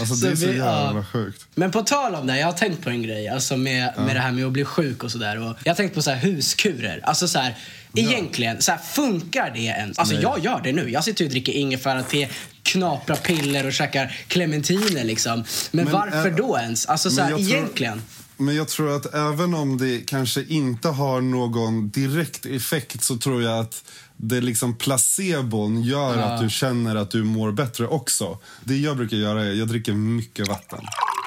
Alltså 0.00 0.14
det 0.14 0.28
är 0.28 0.36
så 0.36 0.46
vi- 0.46 0.58
ja. 0.58 0.84
jävla 0.86 1.04
sjukt. 1.04 1.46
Men 1.54 1.70
på 1.70 1.82
tal 1.82 2.14
om 2.14 2.26
det, 2.26 2.38
jag 2.38 2.46
har 2.46 2.52
tänkt 2.52 2.84
på 2.84 2.90
en 2.90 3.02
grej. 3.02 3.28
Alltså 3.28 3.56
med, 3.56 3.92
med 3.96 4.16
det 4.16 4.20
här 4.20 4.32
med 4.32 4.46
att 4.46 4.52
bli 4.52 4.64
sjuk 4.64 5.04
och 5.04 5.10
sådär. 5.12 5.36
Jag 5.64 5.70
har 5.70 5.76
tänkt 5.76 5.94
på 5.94 6.02
så 6.02 6.10
här 6.10 6.16
huskurer. 6.18 7.00
Alltså 7.02 7.28
så 7.28 7.38
här, 7.38 7.54
egentligen, 7.94 8.62
så 8.62 8.70
här, 8.72 8.78
funkar 8.78 9.50
det 9.54 9.60
ens? 9.60 9.98
Alltså 9.98 10.14
Nej. 10.14 10.22
jag 10.22 10.44
gör 10.44 10.60
det 10.64 10.72
nu. 10.72 10.90
Jag 10.90 11.04
sitter 11.04 11.24
och 11.24 11.30
dricker 11.30 11.52
ingefära-te, 11.52 12.28
knaprar 12.62 13.16
piller 13.16 13.66
och 13.66 13.72
käkar 13.72 14.16
clementiner 14.28 15.04
liksom. 15.04 15.44
Men, 15.70 15.84
Men, 15.84 15.94
varför 15.94 16.28
äh, 16.30 16.36
då 16.36 16.58
ens? 16.58 16.86
Alltså 16.86 17.10
så 17.10 17.22
här, 17.22 17.30
jag 17.30 17.38
tror- 17.38 17.50
egentligen. 17.52 18.02
Men 18.38 18.56
jag 18.56 18.68
tror 18.68 18.96
att 18.96 19.14
även 19.14 19.54
om 19.54 19.78
det 19.78 19.98
kanske 20.06 20.44
inte 20.44 20.88
har 20.88 21.20
någon 21.20 21.88
direkt 21.88 22.46
effekt 22.46 23.02
så 23.02 23.16
tror 23.16 23.42
jag 23.42 23.58
att 23.58 23.84
det 24.16 24.40
liksom 24.40 24.76
placebon 24.76 25.82
gör 25.82 26.18
att 26.18 26.40
du 26.40 26.50
känner 26.50 26.96
att 26.96 27.10
du 27.10 27.24
mår 27.24 27.52
bättre 27.52 27.86
också. 27.86 28.38
Det 28.64 28.76
jag 28.76 28.96
brukar 28.96 29.16
göra 29.16 29.44
är 29.44 29.52
jag 29.52 29.68
dricker 29.68 29.92
mycket 29.92 30.48
vatten. 30.48 30.80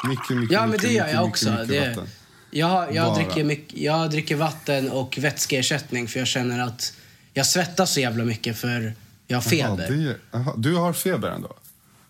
Mycket, 0.10 0.38
mycket, 0.38 0.54
Ja, 0.54 0.62
men 0.62 0.70
mycket, 0.70 0.88
det 0.88 0.94
gör 0.94 1.08
jag 1.08 1.14
mycket, 1.16 1.30
också. 1.30 1.52
mycket 1.52 1.88
vatten. 1.88 2.08
jag, 2.52 2.96
jag, 2.96 3.06
Bara. 3.08 3.16
dricker 3.16 3.44
mycket, 3.44 3.78
jag 3.80 4.10
dricker 4.12 4.36
vatten 4.36 4.90
och 4.92 5.18
vätskeersättning 5.22 6.08
för 6.08 6.20
jag 6.20 6.28
känner 6.28 6.60
att 6.60 6.94
jag 7.34 7.46
svettas 7.46 7.94
så 7.94 8.00
jävla 8.00 8.24
mycket 8.24 8.58
för 8.58 8.94
jag 9.28 9.38
har 9.38 9.42
feber. 9.42 9.88
Jaha, 9.90 9.98
det, 9.98 10.18
jaha, 10.32 10.54
du 10.58 10.76
har 10.76 10.94
feber 10.94 11.30
ändå? 11.30 11.54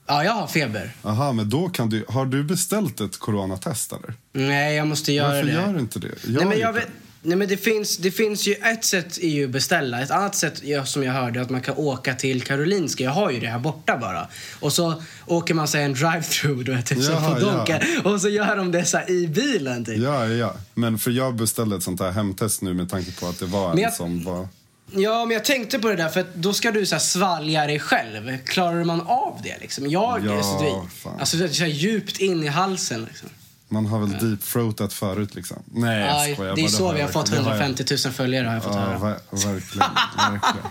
Ja, 0.07 0.23
jag 0.23 0.31
har 0.31 0.47
feber. 0.47 0.91
Aha, 1.03 1.31
men 1.33 1.49
då 1.49 1.69
kan 1.69 1.89
du... 1.89 2.05
Har 2.07 2.25
du 2.25 2.43
beställt 2.43 3.01
ett 3.01 3.17
coronatest 3.19 3.93
eller? 3.93 4.13
Nej, 4.33 4.75
jag 4.75 4.87
måste 4.87 5.11
göra 5.13 5.27
Varför 5.27 5.47
det. 5.47 5.53
gör 5.53 5.73
du 5.73 5.79
inte 5.79 5.99
det? 5.99 6.07
Nej, 6.27 6.45
men 6.45 6.59
jag 6.59 6.73
vet, 6.73 6.87
nej, 7.21 7.37
men 7.37 7.47
det 7.47 7.57
finns, 7.57 7.97
det 7.97 8.11
finns 8.11 8.47
ju 8.47 8.53
ett 8.53 8.85
sätt 8.85 9.17
är 9.17 9.27
ju 9.29 9.45
att 9.45 9.49
beställa. 9.51 10.01
Ett 10.01 10.11
annat 10.11 10.35
sätt 10.35 10.61
som 10.85 11.03
jag 11.03 11.13
hörde 11.13 11.39
är 11.39 11.43
att 11.43 11.49
man 11.49 11.61
kan 11.61 11.75
åka 11.77 12.15
till 12.15 12.41
Karolinska. 12.43 13.03
Jag 13.03 13.11
har 13.11 13.31
ju 13.31 13.39
det 13.39 13.47
här 13.47 13.59
borta 13.59 13.97
bara. 13.97 14.27
Och 14.59 14.73
så 14.73 15.03
åker 15.25 15.53
man 15.53 15.67
sig 15.67 15.83
en 15.83 15.93
drive-through 15.95 16.63
du 16.63 16.75
vet, 16.75 16.85
typ 16.85 17.03
som 17.03 17.13
Jaha, 17.13 17.35
på 17.39 17.65
ja. 17.71 17.79
Och 18.11 18.21
så 18.21 18.29
gör 18.29 18.55
de 18.57 18.71
det 18.71 18.85
så 18.85 18.99
i 19.07 19.27
bilen 19.27 19.85
typ. 19.85 19.97
Ja, 19.97 20.27
ja. 20.27 20.55
Men 20.73 20.97
för 20.97 21.11
jag 21.11 21.35
beställde 21.35 21.75
ett 21.75 21.83
sånt 21.83 21.99
här 21.99 22.11
hemtest 22.11 22.61
nu 22.61 22.73
med 22.73 22.89
tanke 22.89 23.11
på 23.19 23.27
att 23.27 23.39
det 23.39 23.45
var 23.45 23.71
en 23.71 23.77
jag- 23.77 23.93
som 23.93 24.23
var... 24.23 24.47
Ja, 24.95 25.25
men 25.25 25.33
jag 25.33 25.45
tänkte 25.45 25.79
på 25.79 25.87
det 25.87 25.95
där 25.95 26.09
för 26.09 26.25
då 26.33 26.53
ska 26.53 26.71
du 26.71 26.85
så 26.85 26.95
här 26.95 26.99
svalja 26.99 27.67
dig 27.67 27.79
själv. 27.79 28.37
Klarar 28.45 28.83
man 28.83 29.01
av 29.01 29.39
det 29.43 29.57
liksom? 29.61 29.89
Jag, 29.89 30.25
Ja, 30.25 30.31
det, 30.61 30.89
fan. 31.03 31.19
alltså 31.19 31.37
det 31.37 31.43
är 31.43 31.47
så 31.49 31.63
här 31.63 31.69
djupt 31.71 32.17
in 32.19 32.43
i 32.43 32.47
halsen 32.47 33.05
liksom. 33.05 33.29
Man 33.69 33.85
har 33.85 33.99
väl 33.99 34.09
deep-throatat 34.09 34.93
förut 34.93 35.35
liksom. 35.35 35.57
Nej, 35.65 35.99
jag 35.99 36.29
Ja, 36.29 36.35
skojar. 36.35 36.55
det 36.55 36.61
är 36.61 36.67
så 36.67 36.85
har 36.85 36.93
vi 36.93 36.99
har 36.99 37.07
jag- 37.07 37.13
fått 37.13 37.31
det 37.31 37.37
har 37.37 37.43
jag- 37.55 37.61
150 37.61 37.85
000 38.05 38.13
följare 38.13 38.47
har 38.47 38.53
jag 38.53 38.63
fått 38.63 38.75
Ja, 38.75 38.79
höra. 38.81 38.97
ver 38.99 39.17
verkligen. 39.31 39.87
verkligen. 40.17 40.67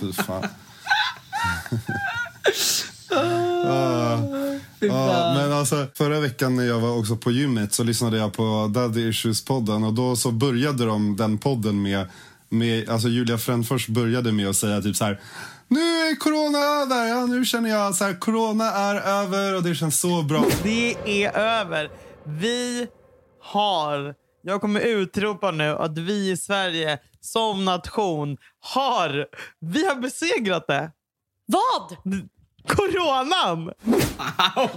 Fy 0.00 0.12
fan. 0.12 0.46
Ja, 3.10 4.18
ja, 4.80 5.34
men 5.36 5.52
alltså, 5.52 5.86
förra 5.94 6.20
veckan 6.20 6.56
när 6.56 6.64
jag 6.64 6.80
var 6.80 6.98
också 6.98 7.16
på 7.16 7.30
gymmet 7.30 7.72
så 7.74 7.82
lyssnade 7.84 8.16
jag 8.18 8.32
på 8.32 8.70
Daddy 8.74 9.10
Issues-podden 9.10 9.86
och 9.86 9.92
då 9.92 10.16
så 10.16 10.30
började 10.30 10.84
de 10.84 11.16
den 11.16 11.38
podden 11.38 11.82
med, 11.82 12.06
med 12.48 12.88
alltså 12.88 13.08
Julia 13.08 13.38
Frändfors 13.38 13.88
började 13.88 14.32
med 14.32 14.48
att 14.48 14.56
säga 14.56 14.82
typ 14.82 14.96
så 14.96 15.04
här 15.04 15.20
nu 15.68 15.80
är 15.80 16.16
corona 16.16 16.58
över, 16.58 17.06
ja, 17.06 17.26
nu 17.26 17.44
känner 17.44 17.70
jag 17.70 17.94
så 17.94 18.04
här, 18.04 18.14
corona 18.14 18.72
är 18.72 18.94
över 18.94 19.54
och 19.54 19.62
det 19.62 19.74
känns 19.74 20.00
så 20.00 20.22
bra. 20.22 20.44
Det 20.62 20.94
är 21.24 21.36
över. 21.38 21.90
Vi 22.24 22.86
har, 23.40 24.14
jag 24.42 24.60
kommer 24.60 24.80
utropa 24.80 25.50
nu 25.50 25.68
att 25.68 25.98
vi 25.98 26.30
i 26.30 26.36
Sverige 26.36 26.98
som 27.20 27.64
nation 27.64 28.36
har, 28.60 29.26
vi 29.60 29.86
har 29.86 29.94
besegrat 29.94 30.66
det. 30.66 30.90
Vad? 31.46 31.96
Coronan! 32.68 33.68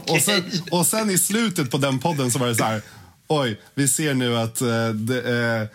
Och 0.08 0.22
sen, 0.22 0.44
och 0.72 0.86
sen 0.86 1.10
i 1.10 1.18
slutet 1.18 1.72
på 1.72 1.78
den 1.78 2.00
podden 2.00 2.32
så 2.32 2.40
var 2.40 2.48
det 2.48 2.56
så 2.56 2.64
här, 2.64 2.82
oj, 3.28 3.62
vi 3.76 3.88
ser 3.88 4.14
nu 4.14 4.38
att 4.38 4.62
eh, 4.62 4.90
det, 4.90 5.22
eh, 5.22 5.62
eh, 5.62 5.68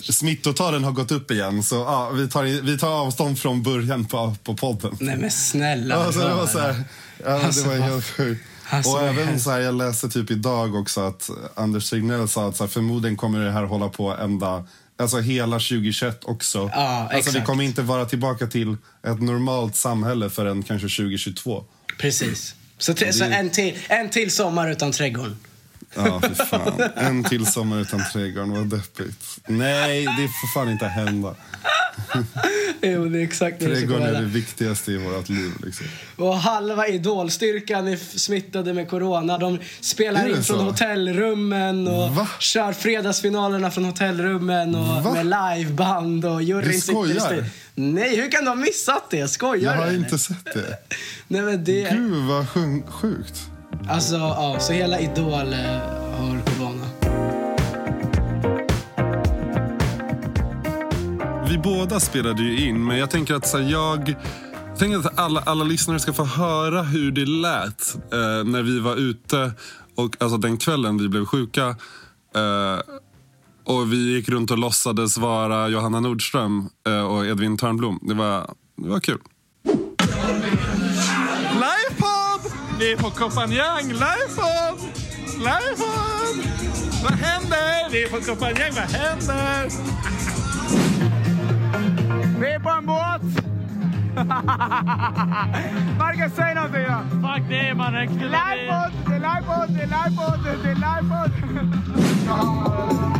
smittotalen 0.00 0.84
har 0.84 0.92
gått 0.92 1.10
upp 1.10 1.30
igen. 1.30 1.62
Så 1.62 1.74
ja, 1.74 2.10
vi, 2.10 2.28
tar, 2.28 2.62
vi 2.62 2.78
tar 2.78 2.90
avstånd 2.90 3.38
från 3.38 3.62
början 3.62 4.04
på, 4.04 4.36
på 4.44 4.54
podden. 4.54 4.96
Nej 5.00 5.16
men 5.16 5.30
snälla 5.30 5.94
Alltså, 5.94 6.20
det 6.20 6.34
var 6.34 6.46
så 6.46 6.58
här, 6.58 6.84
ja, 7.24 7.44
Alltså, 7.44 7.62
det 7.62 7.68
var 7.68 7.86
helt 7.86 8.04
sjukt. 8.04 8.44
Alltså, 8.70 8.92
och 8.92 9.02
även 9.02 9.40
så 9.40 9.50
här, 9.50 9.60
jag 9.60 9.74
läste 9.74 10.08
typ 10.08 10.30
idag 10.30 10.74
också 10.74 11.00
att 11.00 11.30
Anders 11.54 11.90
Tegnell 11.90 12.28
sa 12.28 12.48
att 12.48 12.56
så 12.56 12.64
här, 12.64 12.68
förmodligen 12.68 13.16
kommer 13.16 13.44
det 13.44 13.50
här 13.50 13.64
hålla 13.64 13.88
på 13.88 14.16
ända, 14.16 14.66
alltså 14.98 15.18
hela 15.18 15.56
2021 15.56 16.24
också. 16.24 16.70
Ja, 16.74 17.08
alltså 17.12 17.38
vi 17.38 17.44
kommer 17.44 17.64
inte 17.64 17.82
vara 17.82 18.04
tillbaka 18.04 18.46
till 18.46 18.76
ett 19.06 19.22
normalt 19.22 19.76
samhälle 19.76 20.30
förrän 20.30 20.62
kanske 20.62 20.88
2022. 20.88 21.64
Precis. 22.00 22.54
Så, 22.78 22.94
tre, 22.94 23.12
så 23.12 23.24
en, 23.24 23.50
till, 23.50 23.78
en 23.88 24.10
till 24.10 24.30
sommar 24.30 24.70
utan 24.70 24.92
trädgården. 24.92 25.36
Ja, 25.94 26.20
fy 26.28 26.34
fan. 26.34 26.80
En 26.96 27.24
till 27.24 27.46
sommar 27.46 27.80
utan 27.80 28.04
trädgården, 28.12 28.50
vad 28.50 28.66
deppigt. 28.66 29.38
Nej, 29.46 30.04
det 30.04 30.28
får 30.28 30.54
fan 30.54 30.70
inte 30.72 30.86
hända. 30.86 31.34
Jo, 32.82 33.04
det 33.04 33.18
är 33.18 33.22
exakt 33.22 33.60
det 33.60 33.66
Trädgården 33.66 34.02
är 34.02 34.20
det 34.20 34.26
viktigaste 34.26 34.92
i 34.92 34.96
vårt 34.96 35.28
liv. 35.28 35.52
Liksom. 35.64 35.86
Och 36.16 36.38
halva 36.38 36.86
idolstyrkan 36.88 37.88
är 37.88 37.96
smittade 38.18 38.74
med 38.74 38.90
corona. 38.90 39.38
De 39.38 39.58
spelar 39.80 40.28
in 40.28 40.34
från 40.34 40.58
så? 40.58 40.64
hotellrummen 40.64 41.88
och 41.88 42.10
Va? 42.10 42.28
kör 42.38 42.72
fredagsfinalerna 42.72 43.70
från 43.70 43.84
hotellrummen 43.84 44.74
och 44.74 45.02
Va? 45.02 45.12
med 45.12 45.26
liveband 45.26 46.24
och 46.24 46.42
juryn 46.42 46.72
Du 46.72 46.80
skojar? 46.80 47.44
Nej, 47.74 48.16
hur 48.16 48.30
kan 48.30 48.44
du 48.44 48.50
ha 48.50 48.56
missat 48.56 49.10
det? 49.10 49.28
Skojar 49.28 49.76
Jag 49.76 49.82
har 49.82 49.94
inte 49.94 50.18
sett 50.18 50.44
det. 50.44 50.78
Nej, 51.28 51.42
men 51.42 51.64
det... 51.64 51.90
Gud, 51.90 52.24
vad 52.24 52.48
sjukt. 52.88 53.40
Alltså, 53.86 54.16
ja, 54.16 54.56
så 54.60 54.72
hela 54.72 55.00
Idol 55.00 55.52
eh, 55.52 55.58
har 56.18 56.40
corona. 56.40 56.86
Vi 61.50 61.58
båda 61.58 62.00
spelade 62.00 62.42
ju 62.42 62.68
in, 62.68 62.84
men 62.84 62.98
jag 62.98 63.10
tänker 63.10 63.34
att 63.34 63.46
så 63.46 63.58
här, 63.58 63.70
jag... 63.70 64.14
Jag 64.68 64.78
tänker 64.78 64.98
att 64.98 65.18
alla, 65.18 65.40
alla 65.40 65.64
lyssnare 65.64 66.00
ska 66.00 66.12
få 66.12 66.24
höra 66.24 66.82
hur 66.82 67.12
det 67.12 67.26
lät 67.26 67.94
eh, 68.12 68.44
när 68.44 68.62
vi 68.62 68.80
var 68.80 68.96
ute, 68.96 69.52
och, 69.94 70.16
alltså 70.20 70.38
den 70.38 70.56
kvällen 70.56 70.98
vi 70.98 71.08
blev 71.08 71.26
sjuka. 71.26 71.66
Eh, 72.34 72.78
och 73.64 73.92
vi 73.92 74.14
gick 74.14 74.28
runt 74.28 74.50
och 74.50 74.58
låtsades 74.58 75.18
vara 75.18 75.68
Johanna 75.68 76.00
Nordström 76.00 76.68
eh, 76.86 77.02
och 77.02 77.26
Edvin 77.26 77.56
Törnblom. 77.56 77.98
Det 78.02 78.14
var, 78.14 78.50
det 78.76 78.88
var 78.88 79.00
kul. 79.00 79.18
Vi 82.78 82.92
är 82.92 82.96
på 82.96 83.10
Kompanjang. 83.10 83.82
Livepodd! 83.82 84.78
Livepodd! 85.38 86.36
Vad 87.02 87.12
händer? 87.12 87.90
Vi 87.90 88.04
är 88.04 88.08
på 88.08 88.20
Kompanjang. 88.20 88.72
Vad 88.74 88.90
händer? 88.90 89.70
Vi 92.40 92.50
är 92.50 92.58
på 92.58 92.70
en 92.70 92.86
båt. 92.86 93.22
Marcus, 95.98 96.32
säg 96.36 96.54
någonting 96.54 96.82
då. 96.82 97.28
Fuck 97.28 97.48
det 97.48 97.74
mannen. 97.74 98.06
Livepodd! 98.06 98.92
Det 99.06 99.14
är 99.14 99.20
livepodd! 99.20 99.68
Det 99.68 99.82
är 99.82 99.86
livepodd! 99.86 100.40
Det 100.62 100.70
är 100.70 100.74
livepodd! 100.74 101.32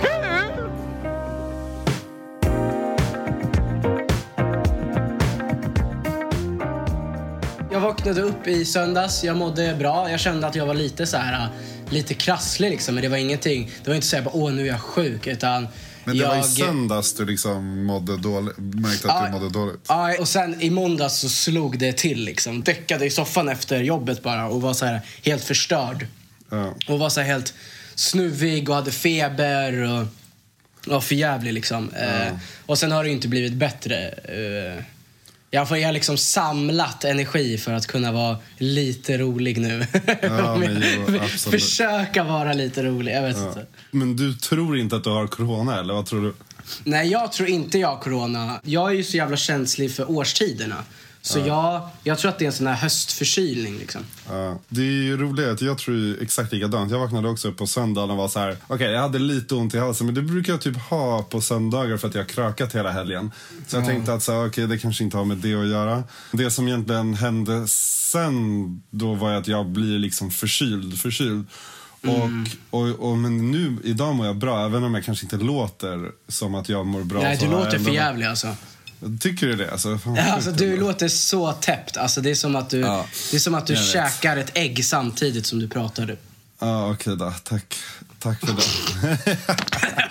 kul! 0.00 0.26
Jag 7.76 7.80
vaknade 7.80 8.22
upp 8.22 8.46
i 8.46 8.64
söndags, 8.64 9.24
jag 9.24 9.36
mådde 9.36 9.74
bra. 9.78 10.10
Jag 10.10 10.20
kände 10.20 10.46
att 10.46 10.54
jag 10.54 10.66
var 10.66 10.74
lite 10.74 11.06
så 11.06 11.16
här, 11.16 11.32
äh, 11.32 11.92
lite 11.92 12.14
krasslig 12.14 12.70
liksom. 12.70 12.94
Men 12.94 13.02
det 13.02 13.08
var 13.08 13.16
ingenting, 13.16 13.70
det 13.84 13.90
var 13.90 13.94
inte 13.94 14.06
så 14.06 14.16
här, 14.16 14.22
bara, 14.22 14.34
åh 14.34 14.52
nu 14.52 14.62
är 14.62 14.66
jag 14.66 14.80
sjuk. 14.80 15.26
Utan 15.26 15.68
Men 16.04 16.16
det 16.16 16.22
jag... 16.22 16.28
var 16.28 16.40
i 16.40 16.42
söndags 16.42 17.14
du 17.14 17.24
liksom 17.24 17.84
mådde 17.84 18.16
dåligt, 18.16 18.58
märkte 18.58 19.12
att 19.12 19.20
Ja, 19.20 19.26
du 19.26 19.32
mådde 19.32 19.48
dåligt. 19.58 19.80
Ja, 19.88 20.18
och 20.20 20.28
sen 20.28 20.60
i 20.60 20.70
måndags 20.70 21.20
så 21.20 21.28
slog 21.28 21.78
det 21.78 21.92
till 21.92 22.24
liksom. 22.24 22.62
Däckade 22.62 23.06
i 23.06 23.10
soffan 23.10 23.48
efter 23.48 23.82
jobbet 23.82 24.22
bara 24.22 24.48
och 24.48 24.62
var 24.62 24.74
så 24.74 24.86
här 24.86 25.00
helt 25.24 25.44
förstörd. 25.44 26.06
Ja. 26.50 26.74
Och 26.88 26.98
var 26.98 27.08
så 27.08 27.20
här 27.20 27.28
helt 27.28 27.54
snuvig 27.96 28.68
och 28.68 28.74
hade 28.74 28.92
feber 28.92 29.72
och 29.82 30.06
var 30.86 31.00
för 31.00 31.14
jävlig 31.14 31.52
liksom. 31.52 31.90
Eh, 31.94 32.32
och 32.66 32.78
sen 32.78 32.92
har 32.92 33.04
det 33.04 33.10
inte 33.10 33.28
blivit 33.28 33.52
bättre. 33.52 34.08
Eh, 34.08 34.84
Jag 35.50 35.68
får 35.68 35.78
jag 35.78 35.88
har 35.88 35.92
liksom 35.92 36.16
samlat 36.18 37.04
energi 37.04 37.58
för 37.58 37.72
att 37.72 37.86
kunna 37.86 38.12
vara 38.12 38.36
lite 38.58 39.18
rolig 39.18 39.58
nu. 39.60 39.86
Ja, 40.22 40.56
men 40.60 40.82
jo. 41.08 41.18
Försöka 41.50 42.24
vara 42.24 42.52
lite 42.52 42.82
rolig. 42.82 43.14
Jag 43.14 43.22
vet 43.22 43.36
Ja. 43.36 43.48
inte. 43.48 43.66
Men 43.90 44.16
du 44.16 44.34
tror 44.34 44.78
inte 44.78 44.96
att 44.96 45.04
du 45.04 45.10
har 45.10 45.26
corona, 45.26 45.80
eller 45.80 45.94
vad 45.94 46.06
tror 46.06 46.22
du? 46.22 46.34
Nej, 46.84 47.08
jag 47.08 47.32
tror 47.32 47.48
inte 47.48 47.78
jag 47.78 47.88
har 47.88 47.98
corona. 48.00 48.60
Jag 48.64 48.90
är 48.90 48.94
ju 48.94 49.04
så 49.04 49.16
jävla 49.16 49.36
känslig 49.36 49.94
för 49.94 50.10
årstiderna. 50.10 50.84
Så 51.26 51.38
jag, 51.38 51.88
jag 52.02 52.18
tror 52.18 52.28
att 52.30 52.38
det 52.38 52.44
är 52.44 52.46
en 52.46 52.52
sån 52.52 52.66
här 52.66 52.74
höstförkylning 52.74 53.78
liksom. 53.78 54.00
Ja, 54.28 54.58
det 54.68 54.80
är 54.80 54.84
ju 54.84 55.16
roligt 55.16 55.48
att 55.48 55.62
jag 55.62 55.78
tror 55.78 55.96
ju 55.96 56.22
exakt 56.22 56.52
likadant. 56.52 56.90
Jag 56.92 56.98
vaknade 56.98 57.28
också 57.28 57.48
upp 57.48 57.56
på 57.56 57.66
söndagen 57.66 58.10
och 58.10 58.16
var 58.16 58.28
så 58.28 58.38
här. 58.38 58.56
Okej, 58.66 58.90
jag 58.92 59.00
hade 59.00 59.18
lite 59.18 59.54
ont 59.54 59.74
i 59.74 59.78
halsen, 59.78 60.06
men 60.06 60.14
det 60.14 60.22
brukar 60.22 60.52
jag 60.52 60.60
typ 60.60 60.76
ha 60.76 61.22
på 61.22 61.40
söndagar 61.40 61.96
för 61.96 62.08
att 62.08 62.14
jag 62.14 62.22
har 62.22 62.28
krökat 62.28 62.74
hela 62.74 62.90
helgen. 62.90 63.32
Så 63.66 63.76
jag 63.76 63.82
Ja. 63.82 63.86
tänkte 63.88 64.14
att 64.14 64.22
så, 64.22 64.32
här, 64.32 64.48
okej, 64.48 64.66
det 64.66 64.78
kanske 64.78 65.04
inte 65.04 65.16
har 65.16 65.24
med 65.24 65.36
det 65.36 65.54
att 65.54 65.66
göra. 65.66 66.04
Det 66.32 66.50
som 66.50 66.68
egentligen 66.68 67.14
hände 67.14 67.68
sen 67.68 68.82
då 68.90 69.14
var 69.14 69.32
att 69.32 69.48
jag 69.48 69.66
blir 69.66 69.98
liksom 69.98 70.30
förkyld, 70.30 71.00
förkyld. 71.00 71.46
Mm. 72.02 72.44
Och, 72.70 72.80
och, 72.80 73.10
och, 73.10 73.18
men 73.18 73.50
nu, 73.50 73.76
idag 73.84 74.14
mår 74.14 74.26
jag 74.26 74.36
bra, 74.36 74.64
även 74.66 74.84
om 74.84 74.94
jag 74.94 75.04
kanske 75.04 75.24
inte 75.26 75.36
låter 75.36 76.10
som 76.28 76.54
att 76.54 76.68
jag 76.68 76.86
mår 76.86 77.04
bra. 77.04 77.20
Nej, 77.22 77.38
du 77.40 77.46
låter 77.48 77.78
för 77.78 77.90
jävlig 77.90 78.26
alltså. 78.26 78.48
Tycker 79.20 79.46
du 79.46 79.56
det? 79.56 79.70
Alltså, 79.72 79.98
Ja, 80.16 80.22
alltså 80.32 80.50
du 80.52 80.72
ändå. 80.74 80.86
låter 80.86 81.08
så 81.08 81.52
täppt. 81.52 81.96
Alltså, 81.96 82.20
det 82.20 82.30
är 82.30 82.34
som 82.34 82.56
att 82.56 82.70
du, 82.70 82.80
Ja, 82.80 83.06
det 83.30 83.36
är 83.36 83.40
som 83.40 83.54
att 83.54 83.66
du 83.66 83.72
jag 83.74 83.80
vet. 83.80 83.90
käkar 83.92 84.36
ett 84.36 84.50
ägg 84.54 84.84
samtidigt 84.84 85.46
som 85.46 85.58
du 85.58 85.68
pratar. 85.68 86.16
Ja, 86.58 86.92
okej 86.92 87.16
då. 87.16 87.32
Tack. 87.44 87.74
Tack 88.18 88.40
för 88.40 88.46
det. 88.46 89.38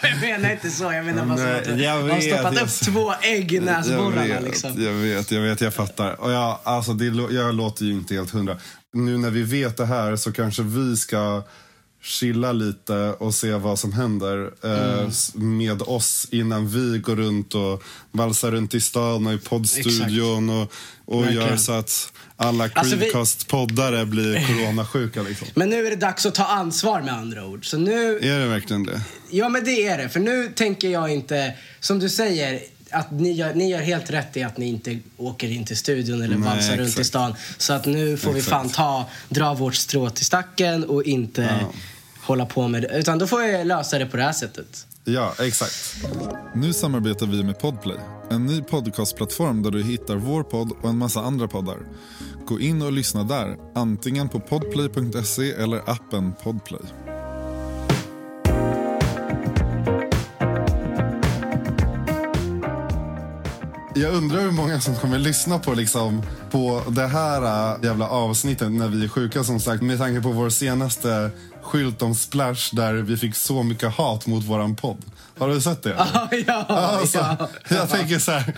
jag 0.09 0.21
menar 0.21 0.51
inte 0.51 0.69
så. 0.69 0.83
Jag 0.83 1.05
menar 1.05 1.25
bara 1.25 1.37
så 1.37 1.43
Nej, 1.43 1.55
att 1.59 1.65
du 1.65 1.83
jag 1.83 1.91
har 1.91 2.01
vet, 2.03 2.23
stoppat 2.23 2.53
jag- 2.55 2.63
upp 2.63 2.69
två 2.69 3.13
ägg 3.21 3.53
i 3.53 3.59
näsborrarna. 3.59 4.27
jag 4.27 4.35
vet, 4.35 4.43
Liksom. 4.43 4.83
jag 4.83 4.91
vet, 4.93 5.31
jag 5.31 5.41
vet, 5.41 5.61
jag 5.61 5.73
fattar. 5.73 6.21
Och 6.21 6.31
jag, 6.31 6.59
alltså, 6.63 6.93
det, 6.93 7.05
jag 7.33 7.55
låter 7.55 7.85
ju 7.85 7.91
inte 7.91 8.13
helt 8.13 8.31
hundra. 8.31 8.57
Nu 8.93 9.17
när 9.17 9.29
vi 9.29 9.43
vet 9.43 9.77
det 9.77 9.85
här 9.85 10.15
så 10.15 10.31
kanske 10.31 10.63
vi 10.63 10.97
ska 10.97 11.43
chilla 12.05 12.51
lite 12.51 12.93
och 12.95 13.33
se 13.33 13.51
vad 13.53 13.79
som 13.79 13.93
händer 13.93 14.51
eh, 14.63 14.99
Mm. 15.35 15.57
med 15.57 15.81
oss 15.81 16.27
innan 16.31 16.67
vi 16.67 16.99
går 16.99 17.15
runt 17.15 17.55
och 17.55 17.83
valsar 18.11 18.51
runt 18.51 18.73
i 18.73 18.81
stan 18.81 19.27
och 19.27 19.33
i 19.33 19.37
poddstudion 19.37 20.49
och, 20.49 20.71
och 21.05 21.23
Verkligen. 21.23 21.47
gör 21.47 21.57
så 21.57 21.71
att 21.71 22.13
alla 22.37 22.69
Alltså, 22.73 22.95
vi- 22.95 23.05
Creedcast-poddare 23.11 24.05
blir 24.05 24.47
coronasjuka. 24.47 25.21
Liksom. 25.21 25.47
Men 25.55 25.69
nu 25.69 25.85
är 25.85 25.89
det 25.89 25.95
dags 25.95 26.25
att 26.25 26.35
ta 26.35 26.45
ansvar 26.45 27.01
med 27.01 27.13
andra 27.13 27.45
ord. 27.45 27.69
Så 27.69 27.77
nu, 27.77 28.17
Är 28.19 28.39
det 28.39 28.47
verkligen 28.47 28.83
det? 28.83 29.01
ja 29.29 29.49
men 29.49 29.63
det 29.65 29.87
är 29.87 29.97
det. 29.97 30.09
För 30.09 30.19
nu 30.19 30.51
tänker 30.55 30.89
jag 30.89 31.13
inte, 31.13 31.53
som 31.79 31.99
du 31.99 32.09
säger, 32.09 32.59
att 32.91 33.11
ni 33.11 33.31
gör, 33.31 33.53
ni 33.53 33.69
gör 33.71 33.81
helt 33.81 34.09
rätt 34.09 34.37
i 34.37 34.43
att 34.43 34.57
ni 34.57 34.65
inte 34.67 34.99
åker 35.17 35.51
in 35.51 35.65
till 35.65 35.77
studion 35.77 36.21
eller 36.21 36.37
valsar 36.37 36.77
runt 36.77 36.99
i 36.99 37.03
stan. 37.03 37.35
Så 37.57 37.73
att 37.73 37.85
nu 37.85 38.17
får 38.17 38.31
vi 38.33 38.39
Exakt. 38.39 38.49
fan 38.51 38.69
ta, 38.69 39.09
dra 39.29 39.53
vårt 39.53 39.75
strå 39.75 40.09
till 40.09 40.25
stacken 40.25 40.83
och 40.83 41.03
inte 41.03 41.65
hålla 42.25 42.45
på 42.45 42.67
med 42.67 42.81
det. 42.81 42.99
Utan 42.99 43.19
då 43.19 43.27
får 43.27 43.43
jag 43.43 43.67
lösa 43.67 43.99
det 43.99 44.05
på 44.05 44.17
det 44.17 44.23
här 44.23 44.33
sättet. 44.33 44.87
Ja, 45.03 45.33
exakt. 45.39 45.95
Nu 46.55 46.73
samarbetar 46.73 47.25
vi 47.25 47.43
med 47.43 47.59
Podplay, 47.59 47.97
en 48.29 48.45
ny 48.45 48.61
podcastplattform 48.61 49.63
där 49.63 49.71
du 49.71 49.83
hittar 49.83 50.15
vår 50.15 50.43
podd 50.43 50.71
och 50.81 50.89
en 50.89 50.97
massa 50.97 51.19
andra 51.19 51.47
poddar. 51.47 51.77
Gå 52.45 52.59
in 52.59 52.81
och 52.81 52.91
lyssna 52.91 53.23
där, 53.23 53.57
antingen 53.75 54.29
på 54.29 54.39
podplay.se 54.39 55.51
eller 55.51 55.89
appen 55.89 56.33
Podplay. 56.43 56.81
Jag 63.97 64.13
undrar 64.13 64.41
hur 64.41 64.51
många 64.51 64.81
som 64.81 64.95
kommer 64.95 65.19
lyssna 65.19 65.59
på, 65.59 65.73
liksom, 65.73 66.21
på 66.51 66.81
det 66.89 67.07
här 67.07 67.73
äh, 67.75 67.85
jävla 67.85 68.09
avsnittet 68.09 68.71
när 68.71 68.87
vi 68.87 69.03
är 69.03 69.07
sjuka 69.07 69.43
som 69.43 69.59
sagt. 69.59 69.83
Med 69.83 69.97
tanke 69.97 70.21
på 70.21 70.31
vår 70.31 70.49
senaste 70.49 71.31
skylt 71.65 72.01
om 72.01 72.15
Splash 72.15 72.75
där 72.75 72.93
vi 72.93 73.17
fick 73.17 73.35
så 73.35 73.63
mycket 73.63 73.93
hat 73.95 74.27
mot 74.27 74.43
våran 74.43 74.75
podd. 74.75 74.97
Har 75.37 75.49
du 75.49 75.61
sett 75.61 75.83
det? 75.83 75.89
ja, 76.47 76.65
alltså, 76.67 77.17
ja. 77.17 77.49
Jag 77.69 77.89
tänker 77.89 78.19
så 78.19 78.31
här. 78.31 78.53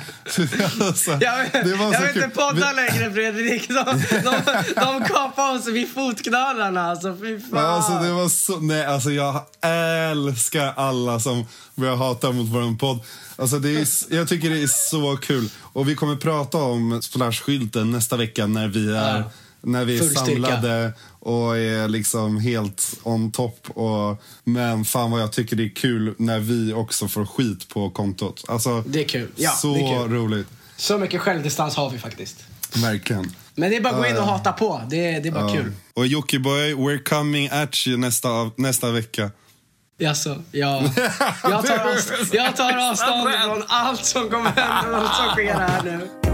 Alltså, 0.81 1.11
Jag, 1.11 1.37
var 1.77 1.93
jag 1.93 2.01
vill 2.01 2.23
inte 2.23 2.29
podda 2.35 2.53
Vi- 2.71 2.75
längre 2.75 3.11
Fredrik. 3.13 3.67
De, 3.69 3.75
de, 4.23 4.63
de 4.75 5.03
kapar 5.03 5.55
oss 5.55 5.67
vid 5.67 5.93
fotknölarna. 5.93 6.89
Alltså, 6.91 7.17
fy 7.21 7.39
fan. 7.39 7.49
Ja, 7.53 7.59
Alltså, 7.67 7.91
det 7.93 8.11
var 8.11 8.29
så, 8.29 8.59
nej, 8.59 8.85
alltså, 8.85 9.11
jag 9.11 9.41
älskar 9.61 10.73
alla 10.77 11.19
som 11.19 11.45
börjar 11.75 11.95
hata 11.95 12.31
mot 12.31 12.49
vår 12.49 12.77
podd. 12.77 12.99
Alltså, 13.35 13.59
det 13.59 13.69
är, 13.69 13.87
jag 14.15 14.27
tycker 14.27 14.49
det 14.49 14.63
är 14.63 14.89
så 14.89 15.17
kul. 15.17 15.49
Och 15.61 15.89
vi 15.89 15.95
kommer 15.95 16.15
prata 16.15 16.57
om 16.57 17.01
Splash-skylten 17.01 17.91
nästa 17.91 18.17
vecka 18.17 18.47
när 18.47 18.67
vi 18.67 18.91
är, 18.95 19.17
Ja. 19.17 19.23
När 19.61 19.85
vi 19.85 19.97
är 19.99 20.03
samlade 20.03 20.93
och 21.19 21.57
är 21.57 21.87
liksom 21.87 22.37
helt 22.39 22.93
on 23.03 23.31
top. 23.31 23.67
Och, 23.69 24.21
men 24.43 24.85
fan 24.85 25.11
vad 25.11 25.21
jag 25.21 25.31
tycker 25.31 25.55
det 25.55 25.63
är 25.63 25.75
kul 25.75 26.15
när 26.17 26.39
vi 26.39 26.73
också 26.73 27.07
får 27.07 27.25
skit 27.25 27.69
på 27.69 27.89
kontot. 27.89 28.43
Alltså, 28.47 28.83
Det 28.87 28.99
är 28.99 29.07
kul. 29.07 29.29
Ja, 29.35 29.51
så 29.51 29.73
det 29.73 29.79
är 29.79 29.99
kul. 30.03 30.11
roligt. 30.13 30.47
Så 30.77 30.97
mycket 30.97 31.21
självdistans 31.21 31.75
har 31.75 31.89
vi 31.89 31.97
faktiskt. 31.97 32.43
Verkligen. 32.75 33.31
Men 33.55 33.69
det 33.69 33.75
är 33.77 33.81
bara 33.81 33.93
att 33.93 33.99
gå 34.01 34.07
in 34.07 34.15
och 34.17 34.21
Ja. 34.23 34.25
hata 34.25 34.51
på. 34.51 34.81
Det, 34.89 35.05
är- 35.15 35.21
det 35.21 35.27
är 35.27 35.31
bara 35.33 35.49
Ja. 35.49 35.55
kul. 35.55 35.71
Och 35.93 36.07
Jockiboi, 36.07 36.73
we're 36.73 37.03
coming 37.03 37.49
at 37.51 37.87
you 37.87 37.97
nästa, 37.97 38.29
nästa 38.55 38.91
vecka. 38.91 39.31
Jaså, 39.99 40.35
ja. 40.51 40.83
Jag 41.43 41.65
tar, 41.65 41.77
avst- 41.95 42.29
jag 42.35 42.55
tar 42.55 42.89
avstånd 42.89 43.29
från 43.45 43.63
allt 43.67 44.05
som 44.05 44.29
kommer 44.29 44.49
hända, 44.49 44.97
allt 44.97 45.15
som 45.15 45.27
sker 45.27 45.53
här 45.53 45.83
nu. 45.83 46.26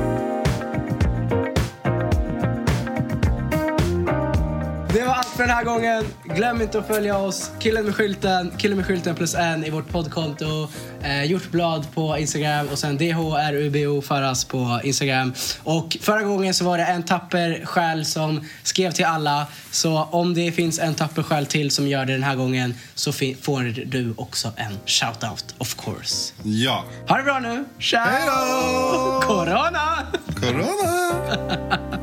För 5.34 5.44
den 5.44 5.50
här 5.56 5.64
gången. 5.64 6.06
Glöm 6.24 6.62
inte 6.62 6.80
att 6.80 6.88
följa 6.88 7.18
oss. 7.18 7.52
Killen 7.60 7.86
med 7.86 7.96
skylten, 7.96 8.52
killen 8.58 8.78
med 8.78 8.86
skylten 8.86 9.16
plus 9.16 9.36
en 9.36 9.66
i 9.66 9.70
vårt 9.70 9.90
poddkonto. 9.90 10.68
Eh, 11.02 11.24
Hjortblad 11.24 11.94
på 11.94 12.18
Instagram 12.18 12.68
och 12.72 12.80
sen 12.80 12.98
DHRUBO 12.98 14.02
Faras 14.02 14.46
på 14.46 14.80
Instagram. 14.84 15.34
Och 15.64 15.98
förra 16.02 16.24
gången 16.24 16.54
så 16.54 16.66
var 16.66 16.78
det 16.78 16.84
en 16.84 17.04
tapper 17.04 17.66
själ 17.66 18.06
som 18.06 18.48
skrev 18.64 18.92
till 18.92 19.06
alla. 19.06 19.48
Så 19.72 20.04
om 20.04 20.34
det 20.34 20.52
finns 20.52 20.80
en 20.80 20.96
tapper 20.96 21.24
själ 21.24 21.46
till 21.46 21.72
som 21.72 21.88
gör 21.88 22.06
det 22.06 22.14
den 22.14 22.24
här 22.24 22.36
gången 22.36 22.76
så 22.96 23.12
får 23.12 23.86
du 23.86 24.14
också 24.18 24.52
en 24.56 24.80
shoutout 24.86 25.56
of 25.58 25.76
course. 25.76 26.34
Ja. 26.44 26.84
Ha 27.08 27.18
det 27.18 27.24
bra 27.24 27.40
nu. 27.40 27.66
Ciao! 27.80 29.22
Corona! 29.22 30.08
Corona! 30.42 32.00